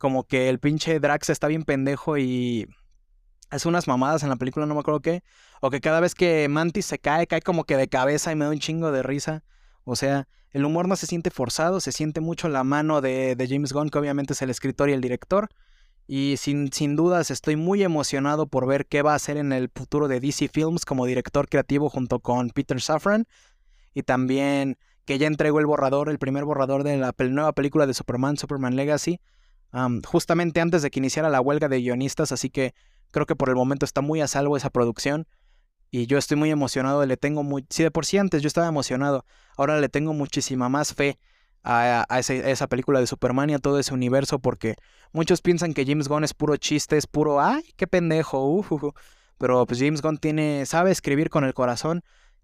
como 0.00 0.24
que 0.24 0.48
el 0.48 0.58
pinche 0.58 0.98
Drax 0.98 1.28
está 1.28 1.46
bien 1.46 1.62
pendejo 1.62 2.16
y 2.16 2.66
hace 3.50 3.68
unas 3.68 3.86
mamadas 3.86 4.22
en 4.22 4.30
la 4.30 4.36
película, 4.36 4.64
no 4.64 4.72
me 4.72 4.80
acuerdo 4.80 5.00
qué. 5.00 5.22
O 5.60 5.68
que 5.68 5.82
cada 5.82 6.00
vez 6.00 6.14
que 6.14 6.48
Mantis 6.48 6.86
se 6.86 6.98
cae, 6.98 7.26
cae 7.26 7.42
como 7.42 7.64
que 7.64 7.76
de 7.76 7.86
cabeza 7.86 8.32
y 8.32 8.34
me 8.34 8.46
da 8.46 8.50
un 8.50 8.60
chingo 8.60 8.92
de 8.92 9.02
risa. 9.02 9.44
O 9.84 9.96
sea, 9.96 10.26
el 10.52 10.64
humor 10.64 10.88
no 10.88 10.96
se 10.96 11.06
siente 11.06 11.30
forzado, 11.30 11.80
se 11.80 11.92
siente 11.92 12.22
mucho 12.22 12.48
la 12.48 12.64
mano 12.64 13.02
de, 13.02 13.36
de 13.36 13.46
James 13.46 13.74
Gunn, 13.74 13.90
que 13.90 13.98
obviamente 13.98 14.32
es 14.32 14.40
el 14.40 14.48
escritor 14.48 14.88
y 14.88 14.94
el 14.94 15.02
director. 15.02 15.50
Y 16.06 16.36
sin, 16.38 16.72
sin 16.72 16.96
dudas 16.96 17.30
estoy 17.30 17.56
muy 17.56 17.82
emocionado 17.82 18.46
por 18.46 18.66
ver 18.66 18.86
qué 18.86 19.02
va 19.02 19.12
a 19.12 19.16
hacer 19.16 19.36
en 19.36 19.52
el 19.52 19.68
futuro 19.68 20.08
de 20.08 20.20
DC 20.20 20.48
Films 20.48 20.86
como 20.86 21.04
director 21.04 21.46
creativo 21.46 21.90
junto 21.90 22.20
con 22.20 22.48
Peter 22.48 22.80
Safran. 22.80 23.26
Y 23.92 24.02
también 24.04 24.78
que 25.04 25.18
ya 25.18 25.26
entregó 25.26 25.60
el 25.60 25.66
borrador, 25.66 26.08
el 26.08 26.18
primer 26.18 26.46
borrador 26.46 26.84
de 26.84 26.96
la 26.96 27.14
nueva 27.18 27.52
película 27.52 27.86
de 27.86 27.92
Superman, 27.92 28.38
Superman 28.38 28.76
Legacy 28.76 29.20
justamente 30.06 30.60
antes 30.60 30.82
de 30.82 30.90
que 30.90 30.98
iniciara 30.98 31.28
la 31.28 31.40
huelga 31.40 31.68
de 31.68 31.80
guionistas, 31.80 32.32
así 32.32 32.50
que 32.50 32.74
creo 33.10 33.26
que 33.26 33.36
por 33.36 33.48
el 33.48 33.56
momento 33.56 33.84
está 33.84 34.00
muy 34.00 34.20
a 34.20 34.26
salvo 34.26 34.56
esa 34.56 34.70
producción. 34.70 35.26
Y 35.92 36.06
yo 36.06 36.18
estoy 36.18 36.36
muy 36.36 36.50
emocionado, 36.50 37.04
le 37.04 37.16
tengo 37.16 37.42
muy... 37.42 37.66
Si 37.68 37.82
de 37.82 37.90
por 37.90 38.06
sí 38.06 38.16
antes 38.16 38.42
yo 38.42 38.46
estaba 38.46 38.68
emocionado, 38.68 39.24
ahora 39.56 39.80
le 39.80 39.88
tengo 39.88 40.14
muchísima 40.14 40.68
más 40.68 40.94
fe 40.94 41.18
a, 41.62 42.06
esa 42.20 42.66
película 42.68 43.00
de 43.00 43.06
Superman 43.06 43.50
y 43.50 43.54
a 43.54 43.58
todo 43.58 43.78
ese 43.78 43.92
universo 43.92 44.38
porque 44.38 44.76
muchos 45.12 45.42
piensan 45.42 45.74
que 45.74 45.84
James 45.84 46.08
Gunn 46.08 46.24
es 46.24 46.34
puro 46.34 46.56
chiste, 46.56 46.96
es 46.96 47.06
puro, 47.06 47.40
ay, 47.40 47.62
qué 47.76 47.86
pendejo, 47.86 48.64
pero 49.38 49.66
pues 49.66 49.80
James 49.80 50.02
Gunn 50.02 50.18
tiene, 50.18 50.64
sabe 50.66 50.90
escribir 50.90 51.30
con 51.30 51.44
el 51.44 51.54
corazón 51.54 52.02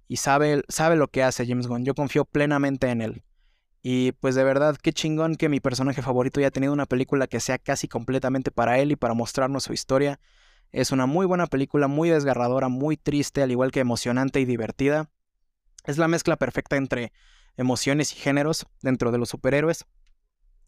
y 0.09 0.17
sabe, 0.17 0.63
sabe 0.69 0.97
lo 0.97 1.09
que 1.09 1.23
hace 1.23 1.47
James 1.47 1.67
Gunn, 1.67 1.85
yo 1.85 1.95
confío 1.95 2.25
plenamente 2.25 2.89
en 2.89 3.01
él. 3.01 3.23
Y 3.89 4.11
pues 4.11 4.35
de 4.35 4.43
verdad, 4.43 4.77
qué 4.83 4.93
chingón 4.93 5.37
que 5.37 5.49
mi 5.49 5.61
personaje 5.61 6.03
favorito 6.03 6.41
haya 6.41 6.51
tenido 6.51 6.73
una 6.73 6.87
película 6.87 7.29
que 7.29 7.39
sea 7.39 7.57
casi 7.57 7.87
completamente 7.87 8.51
para 8.51 8.81
él 8.81 8.91
y 8.91 8.97
para 8.97 9.15
mostrarnos 9.15 9.63
su 9.63 9.73
historia. 9.73 10.19
Es 10.73 10.91
una 10.91 11.07
muy 11.07 11.25
buena 11.25 11.47
película, 11.47 11.87
muy 11.87 12.11
desgarradora, 12.11 12.67
muy 12.67 12.97
triste, 12.97 13.45
al 13.45 13.53
igual 13.53 13.71
que 13.71 13.79
emocionante 13.79 14.41
y 14.41 14.45
divertida. 14.45 15.09
Es 15.85 15.99
la 15.99 16.09
mezcla 16.09 16.35
perfecta 16.35 16.75
entre 16.75 17.13
emociones 17.57 18.13
y 18.13 18.17
géneros 18.17 18.67
dentro 18.83 19.13
de 19.13 19.19
los 19.19 19.29
superhéroes. 19.29 19.87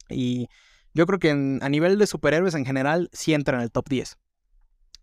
Y 0.08 0.46
yo 0.94 1.04
creo 1.04 1.18
que 1.18 1.30
a 1.32 1.68
nivel 1.68 1.98
de 1.98 2.06
superhéroes 2.06 2.54
en 2.54 2.66
general 2.66 3.10
sí 3.12 3.34
entra 3.34 3.56
en 3.56 3.64
el 3.64 3.72
top 3.72 3.88
10. 3.88 4.16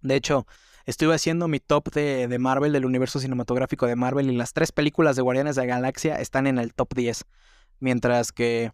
De 0.03 0.15
hecho, 0.15 0.47
estuve 0.85 1.15
haciendo 1.15 1.49
mi 1.49 1.59
top 1.59 1.91
de, 1.91 2.29
de 2.29 2.39
Marvel, 2.39 2.71
del 2.71 2.85
universo 2.85 3.19
cinematográfico 3.19 3.87
de 3.87 3.97
Marvel, 3.97 4.31
y 4.31 4.37
las 4.37 4.53
tres 4.53 4.71
películas 4.71 5.17
de 5.17 5.21
Guardianes 5.21 5.57
de 5.57 5.63
la 5.63 5.75
Galaxia 5.75 6.15
están 6.15 6.47
en 6.47 6.59
el 6.59 6.73
top 6.73 6.93
10 6.93 7.25
mientras 7.79 8.31
que 8.31 8.71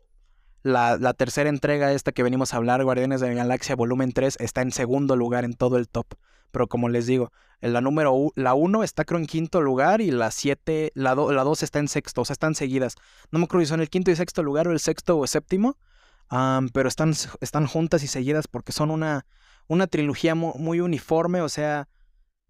la, 0.64 1.14
tercera 1.14 1.50
entrega, 1.50 1.92
esta 1.92 2.12
que 2.12 2.24
venimos 2.24 2.54
a 2.54 2.58
hablar, 2.58 2.84
Guardianes 2.84 3.22
de 3.22 3.30
la 3.30 3.34
Galaxia 3.34 3.76
Volumen 3.76 4.12
3, 4.12 4.38
está 4.40 4.62
en 4.62 4.72
segundo 4.72 5.16
lugar 5.16 5.44
en 5.44 5.54
todo 5.54 5.78
el 5.78 5.90
top. 5.90 6.08
Pero 6.52 6.68
como 6.68 6.90
les 6.90 7.06
digo, 7.08 7.32
la 7.62 7.82
número 7.82 8.32
la 8.36 8.54
1 8.54 8.84
está 8.84 9.06
creo 9.06 9.20
en 9.20 9.26
quinto 9.26 9.62
lugar 9.62 10.02
y 10.02 10.12
la 10.12 10.32
7, 10.32 10.92
la 10.96 11.16
2 11.16 11.64
está 11.64 11.80
en 11.80 11.88
sexto, 11.88 12.22
o 12.22 12.26
sea, 12.26 12.34
están 12.34 12.56
seguidas. 12.56 12.96
No 13.32 13.40
me 13.40 13.46
acuerdo 13.46 13.66
si 13.66 13.70
son 13.70 13.82
el 13.82 13.90
quinto 13.90 14.12
y 14.12 14.16
sexto 14.16 14.44
lugar 14.44 14.68
o 14.68 14.72
el 14.72 14.80
sexto 14.80 15.18
o 15.18 15.26
séptimo, 15.28 15.78
pero 16.74 16.90
están, 16.90 17.14
están 17.40 17.68
juntas 17.68 18.04
y 18.04 18.08
seguidas 18.08 18.48
porque 18.48 18.72
son 18.72 18.92
una, 18.92 19.26
una 19.68 19.88
trilogía 19.88 20.36
muy, 20.36 20.80
uniforme, 20.80 21.42
o 21.42 21.50
sea, 21.50 21.88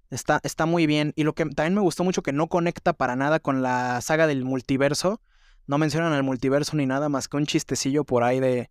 está, 0.10 0.40
está 0.44 0.66
muy 0.66 0.88
bien. 0.88 1.14
Y 1.16 1.24
lo 1.24 1.34
que 1.34 1.46
también 1.46 1.76
me 1.76 1.82
gustó 1.82 2.04
mucho 2.04 2.24
que 2.24 2.34
no 2.34 2.48
conecta 2.48 2.94
para 2.94 3.16
nada 3.16 3.40
con 3.40 3.62
la 3.62 4.02
saga 4.02 4.28
del 4.28 4.44
multiverso, 4.44 5.22
no 5.68 5.78
mencionan 5.78 6.14
el 6.14 6.24
multiverso 6.24 6.76
ni 6.76 6.86
nada 6.86 7.10
más 7.10 7.28
que 7.28 7.38
un 7.38 7.46
chistecillo 7.46 8.04
por 8.04 8.24
ahí 8.24 8.40
de, 8.40 8.70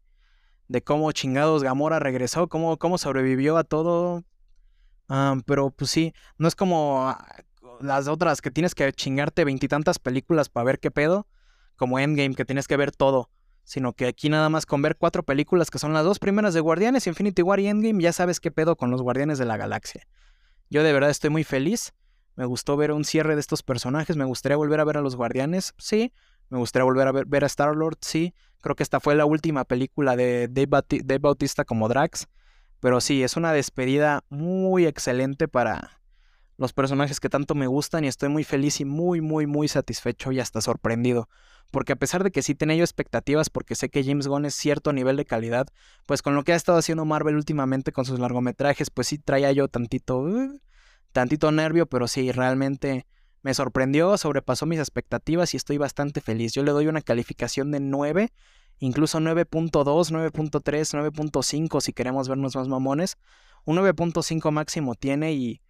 de 0.68 0.82
cómo 0.82 1.10
chingados 1.12 1.62
Gamora 1.62 1.98
regresó, 1.98 2.48
cómo, 2.48 2.78
cómo 2.78 2.98
sobrevivió 2.98 3.56
a 3.56 3.64
todo. 3.64 4.24
Ah, 5.08 5.36
pero 5.46 5.70
pues 5.70 5.90
sí, 5.90 6.12
no 6.38 6.46
es 6.46 6.54
como 6.54 7.08
ah, 7.08 7.26
las 7.80 8.06
otras 8.06 8.40
que 8.40 8.50
tienes 8.50 8.74
que 8.74 8.92
chingarte 8.92 9.44
veintitantas 9.44 9.98
películas 9.98 10.48
para 10.48 10.64
ver 10.64 10.78
qué 10.78 10.90
pedo, 10.90 11.26
como 11.76 11.98
Endgame, 11.98 12.34
que 12.34 12.44
tienes 12.44 12.68
que 12.68 12.76
ver 12.76 12.92
todo. 12.92 13.30
Sino 13.64 13.92
que 13.92 14.06
aquí 14.06 14.28
nada 14.28 14.48
más 14.48 14.66
con 14.66 14.82
ver 14.82 14.96
cuatro 14.96 15.22
películas 15.22 15.70
que 15.70 15.78
son 15.78 15.92
las 15.92 16.04
dos 16.04 16.18
primeras 16.18 16.54
de 16.54 16.60
Guardianes, 16.60 17.06
Infinity 17.06 17.42
War 17.42 17.60
y 17.60 17.68
Endgame, 17.68 18.02
ya 18.02 18.12
sabes 18.12 18.40
qué 18.40 18.50
pedo 18.50 18.76
con 18.76 18.90
los 18.90 19.02
Guardianes 19.02 19.38
de 19.38 19.44
la 19.44 19.56
Galaxia. 19.56 20.06
Yo 20.70 20.82
de 20.82 20.92
verdad 20.92 21.10
estoy 21.10 21.30
muy 21.30 21.44
feliz. 21.44 21.92
Me 22.36 22.46
gustó 22.46 22.76
ver 22.76 22.92
un 22.92 23.04
cierre 23.04 23.34
de 23.34 23.40
estos 23.40 23.62
personajes. 23.62 24.16
Me 24.16 24.24
gustaría 24.24 24.56
volver 24.56 24.80
a 24.80 24.84
ver 24.84 24.96
a 24.96 25.00
los 25.02 25.16
Guardianes, 25.16 25.74
sí. 25.78 26.12
Me 26.50 26.58
gustaría 26.58 26.84
volver 26.84 27.08
a 27.08 27.12
ver, 27.12 27.44
a 27.44 27.46
Star-Lord, 27.46 27.98
sí. 28.00 28.34
Creo 28.60 28.74
que 28.74 28.82
esta 28.82 29.00
fue 29.00 29.14
la 29.14 29.24
última 29.24 29.64
película 29.64 30.16
de 30.16 30.48
Dave, 30.48 31.18
Bautista 31.18 31.64
como 31.64 31.88
Drax. 31.88 32.26
Pero 32.80 33.00
sí, 33.00 33.22
es 33.22 33.36
una 33.36 33.52
despedida 33.52 34.24
muy 34.28 34.86
excelente 34.86 35.48
para 35.48 36.00
los 36.56 36.72
personajes 36.72 37.20
que 37.20 37.28
tanto 37.28 37.54
me 37.54 37.66
gustan 37.66 38.04
y 38.04 38.08
estoy 38.08 38.28
muy 38.28 38.44
feliz 38.44 38.80
y 38.80 38.84
muy, 38.84 39.20
muy, 39.20 39.46
muy 39.46 39.68
satisfecho 39.68 40.32
y 40.32 40.40
hasta 40.40 40.60
sorprendido. 40.60 41.28
Porque 41.70 41.92
a 41.92 41.96
pesar 41.96 42.24
de 42.24 42.32
que 42.32 42.42
sí 42.42 42.54
tenía 42.54 42.76
yo 42.76 42.84
expectativas, 42.84 43.48
porque 43.48 43.76
sé 43.76 43.88
que 43.88 44.02
James 44.02 44.26
Gunn 44.26 44.44
es 44.44 44.54
cierto 44.54 44.92
nivel 44.92 45.16
de 45.16 45.24
calidad, 45.24 45.68
pues 46.04 46.20
con 46.20 46.34
lo 46.34 46.42
que 46.42 46.52
ha 46.52 46.56
estado 46.56 46.78
haciendo 46.78 47.04
Marvel 47.04 47.36
últimamente 47.36 47.92
con 47.92 48.04
sus 48.04 48.18
largometrajes, 48.18 48.90
pues 48.90 49.06
sí 49.06 49.18
traía 49.18 49.52
yo 49.52 49.68
tantito, 49.68 50.18
uh, 50.18 50.60
tantito 51.12 51.52
nervio, 51.52 51.86
pero 51.86 52.08
sí, 52.08 52.32
realmente 52.32 53.06
me 53.42 53.54
sorprendió, 53.54 54.16
sobrepasó 54.18 54.66
mis 54.66 54.78
expectativas 54.78 55.54
y 55.54 55.56
estoy 55.56 55.78
bastante 55.78 56.20
feliz. 56.20 56.52
Yo 56.52 56.62
le 56.62 56.72
doy 56.72 56.86
una 56.88 57.00
calificación 57.00 57.70
de 57.70 57.80
9, 57.80 58.32
incluso 58.78 59.18
9.2, 59.18 59.70
9.3, 59.72 61.12
9.5 61.12 61.80
si 61.80 61.92
queremos 61.92 62.28
vernos 62.28 62.56
más 62.56 62.68
mamones. 62.68 63.16
Un 63.64 63.76
9.5 63.76 64.50
máximo 64.50 64.94
tiene 64.94 65.32
y, 65.32 65.60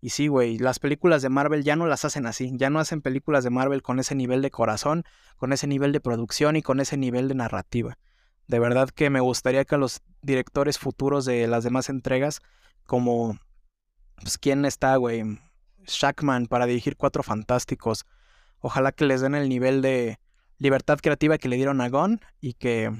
y 0.00 0.10
sí, 0.10 0.28
güey, 0.28 0.58
las 0.58 0.78
películas 0.78 1.20
de 1.20 1.28
Marvel 1.28 1.62
ya 1.62 1.76
no 1.76 1.86
las 1.86 2.04
hacen 2.04 2.26
así, 2.26 2.52
ya 2.54 2.70
no 2.70 2.78
hacen 2.80 3.02
películas 3.02 3.44
de 3.44 3.50
Marvel 3.50 3.82
con 3.82 3.98
ese 3.98 4.14
nivel 4.14 4.40
de 4.40 4.50
corazón, 4.50 5.04
con 5.36 5.52
ese 5.52 5.66
nivel 5.66 5.92
de 5.92 6.00
producción 6.00 6.56
y 6.56 6.62
con 6.62 6.80
ese 6.80 6.96
nivel 6.96 7.28
de 7.28 7.34
narrativa. 7.34 7.98
De 8.46 8.58
verdad 8.58 8.88
que 8.88 9.10
me 9.10 9.20
gustaría 9.20 9.64
que 9.64 9.76
los 9.76 10.00
directores 10.22 10.78
futuros 10.78 11.24
de 11.24 11.46
las 11.46 11.64
demás 11.64 11.88
entregas, 11.88 12.40
como, 12.84 13.38
pues, 14.16 14.38
¿quién 14.38 14.64
está, 14.64 14.96
güey? 14.96 15.38
Shackman 15.86 16.46
para 16.46 16.66
dirigir 16.66 16.96
Cuatro 16.96 17.22
Fantásticos. 17.22 18.06
Ojalá 18.60 18.92
que 18.92 19.06
les 19.06 19.20
den 19.20 19.34
el 19.34 19.48
nivel 19.48 19.82
de 19.82 20.18
libertad 20.58 20.98
creativa 21.02 21.38
que 21.38 21.48
le 21.48 21.56
dieron 21.56 21.80
a 21.80 21.88
Gon 21.88 22.20
y 22.40 22.54
que 22.54 22.92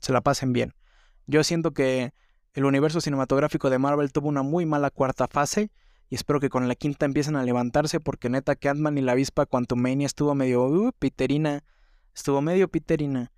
se 0.00 0.12
la 0.12 0.20
pasen 0.20 0.52
bien. 0.52 0.74
Yo 1.26 1.44
siento 1.44 1.72
que 1.72 2.12
el 2.54 2.64
universo 2.64 3.00
cinematográfico 3.00 3.70
de 3.70 3.78
Marvel 3.78 4.12
tuvo 4.12 4.28
una 4.28 4.42
muy 4.42 4.66
mala 4.66 4.90
cuarta 4.90 5.28
fase 5.28 5.70
y 6.08 6.14
espero 6.14 6.40
que 6.40 6.48
con 6.48 6.66
la 6.66 6.74
quinta 6.74 7.04
empiecen 7.04 7.36
a 7.36 7.42
levantarse 7.42 8.00
porque 8.00 8.30
neta 8.30 8.56
que 8.56 8.68
Ant-Man 8.68 8.96
y 8.96 9.02
la 9.02 9.12
avispa 9.12 9.46
Quantumania 9.46 10.06
estuvo 10.06 10.34
medio 10.34 10.64
uh, 10.64 10.92
piterina, 10.98 11.62
estuvo 12.14 12.40
medio 12.40 12.68
piterina. 12.68 13.30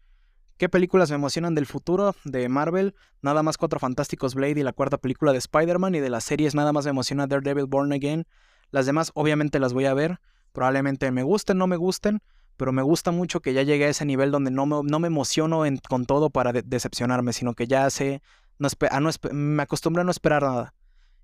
¿Qué 0.56 0.68
películas 0.68 1.10
me 1.10 1.16
emocionan 1.16 1.54
del 1.54 1.66
futuro 1.66 2.14
de 2.24 2.48
Marvel? 2.48 2.94
Nada 3.22 3.42
más 3.42 3.56
Cuatro 3.56 3.80
Fantásticos 3.80 4.34
Blade 4.34 4.60
y 4.60 4.62
la 4.62 4.72
cuarta 4.72 4.98
película 4.98 5.32
de 5.32 5.38
Spider-Man 5.38 5.96
y 5.96 6.00
de 6.00 6.10
las 6.10 6.22
series 6.22 6.54
nada 6.54 6.72
más 6.72 6.84
me 6.84 6.90
emociona 6.90 7.26
Daredevil 7.26 7.66
Born 7.66 7.92
Again 7.92 8.26
las 8.70 8.86
demás 8.86 9.10
obviamente 9.14 9.58
las 9.58 9.72
voy 9.72 9.86
a 9.86 9.94
ver, 9.94 10.20
probablemente 10.52 11.10
me 11.10 11.22
gusten, 11.22 11.58
no 11.58 11.66
me 11.66 11.76
gusten, 11.76 12.22
pero 12.56 12.72
me 12.72 12.82
gusta 12.82 13.10
mucho 13.10 13.40
que 13.40 13.52
ya 13.52 13.62
llegue 13.62 13.86
a 13.86 13.88
ese 13.88 14.04
nivel 14.04 14.30
donde 14.30 14.50
no 14.50 14.66
me, 14.66 14.82
no 14.82 14.98
me 14.98 15.06
emociono 15.06 15.62
con 15.88 16.04
todo 16.04 16.30
para 16.30 16.52
decepcionarme, 16.52 17.32
sino 17.32 17.54
que 17.54 17.66
ya 17.66 17.88
sé 17.90 18.22
a 18.90 19.00
no 19.00 19.10
me 19.32 19.62
acostumbré 19.62 20.02
a 20.02 20.04
no 20.04 20.10
esperar 20.10 20.42
nada. 20.42 20.74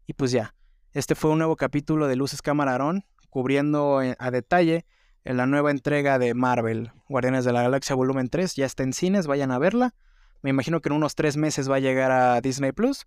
Y 0.06 0.14
pues 0.14 0.30
ya, 0.30 0.54
este 0.92 1.14
fue 1.14 1.30
un 1.30 1.38
nuevo 1.38 1.56
capítulo 1.56 2.08
de 2.08 2.16
Luces 2.16 2.40
Camarón, 2.40 3.04
cubriendo 3.28 4.00
eh, 4.00 4.16
a 4.18 4.30
detalle 4.30 4.86
en 5.24 5.36
la 5.36 5.46
nueva 5.46 5.70
entrega 5.70 6.18
de 6.18 6.32
Marvel, 6.32 6.92
Guardianes 7.08 7.44
de 7.44 7.52
la 7.52 7.62
Galaxia 7.62 7.94
Volumen 7.94 8.28
3. 8.28 8.54
Ya 8.54 8.64
está 8.64 8.82
en 8.82 8.92
cines, 8.92 9.26
vayan 9.26 9.50
a 9.50 9.58
verla. 9.58 9.94
Me 10.42 10.50
imagino 10.50 10.80
que 10.80 10.88
en 10.88 10.94
unos 10.94 11.14
tres 11.14 11.36
meses 11.36 11.70
va 11.70 11.76
a 11.76 11.80
llegar 11.80 12.12
a 12.12 12.40
Disney 12.40 12.72
Plus. 12.72 13.06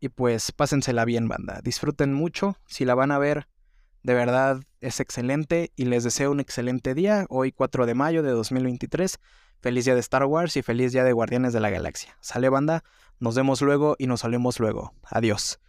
Y 0.00 0.08
pues 0.08 0.52
pásensela 0.52 1.04
bien, 1.04 1.28
banda. 1.28 1.60
Disfruten 1.62 2.14
mucho. 2.14 2.56
Si 2.66 2.84
la 2.84 2.94
van 2.94 3.10
a 3.10 3.18
ver, 3.18 3.48
de 4.08 4.14
verdad 4.14 4.62
es 4.80 5.00
excelente. 5.00 5.70
Y 5.76 5.84
les 5.84 6.02
deseo 6.02 6.30
un 6.30 6.40
excelente 6.40 6.94
día. 6.94 7.26
Hoy 7.28 7.52
4 7.52 7.84
de 7.84 7.94
mayo 7.94 8.22
de 8.22 8.30
2023. 8.30 9.20
Feliz 9.60 9.84
día 9.84 9.92
de 9.92 10.00
Star 10.00 10.24
Wars 10.24 10.56
y 10.56 10.62
feliz 10.62 10.92
día 10.92 11.04
de 11.04 11.12
Guardianes 11.12 11.52
de 11.52 11.60
la 11.60 11.68
Galaxia. 11.68 12.16
Sale, 12.22 12.48
banda. 12.48 12.84
Nos 13.20 13.34
vemos 13.34 13.60
luego 13.60 13.96
y 13.98 14.06
nos 14.06 14.20
salimos 14.20 14.60
luego. 14.60 14.94
Adiós. 15.04 15.60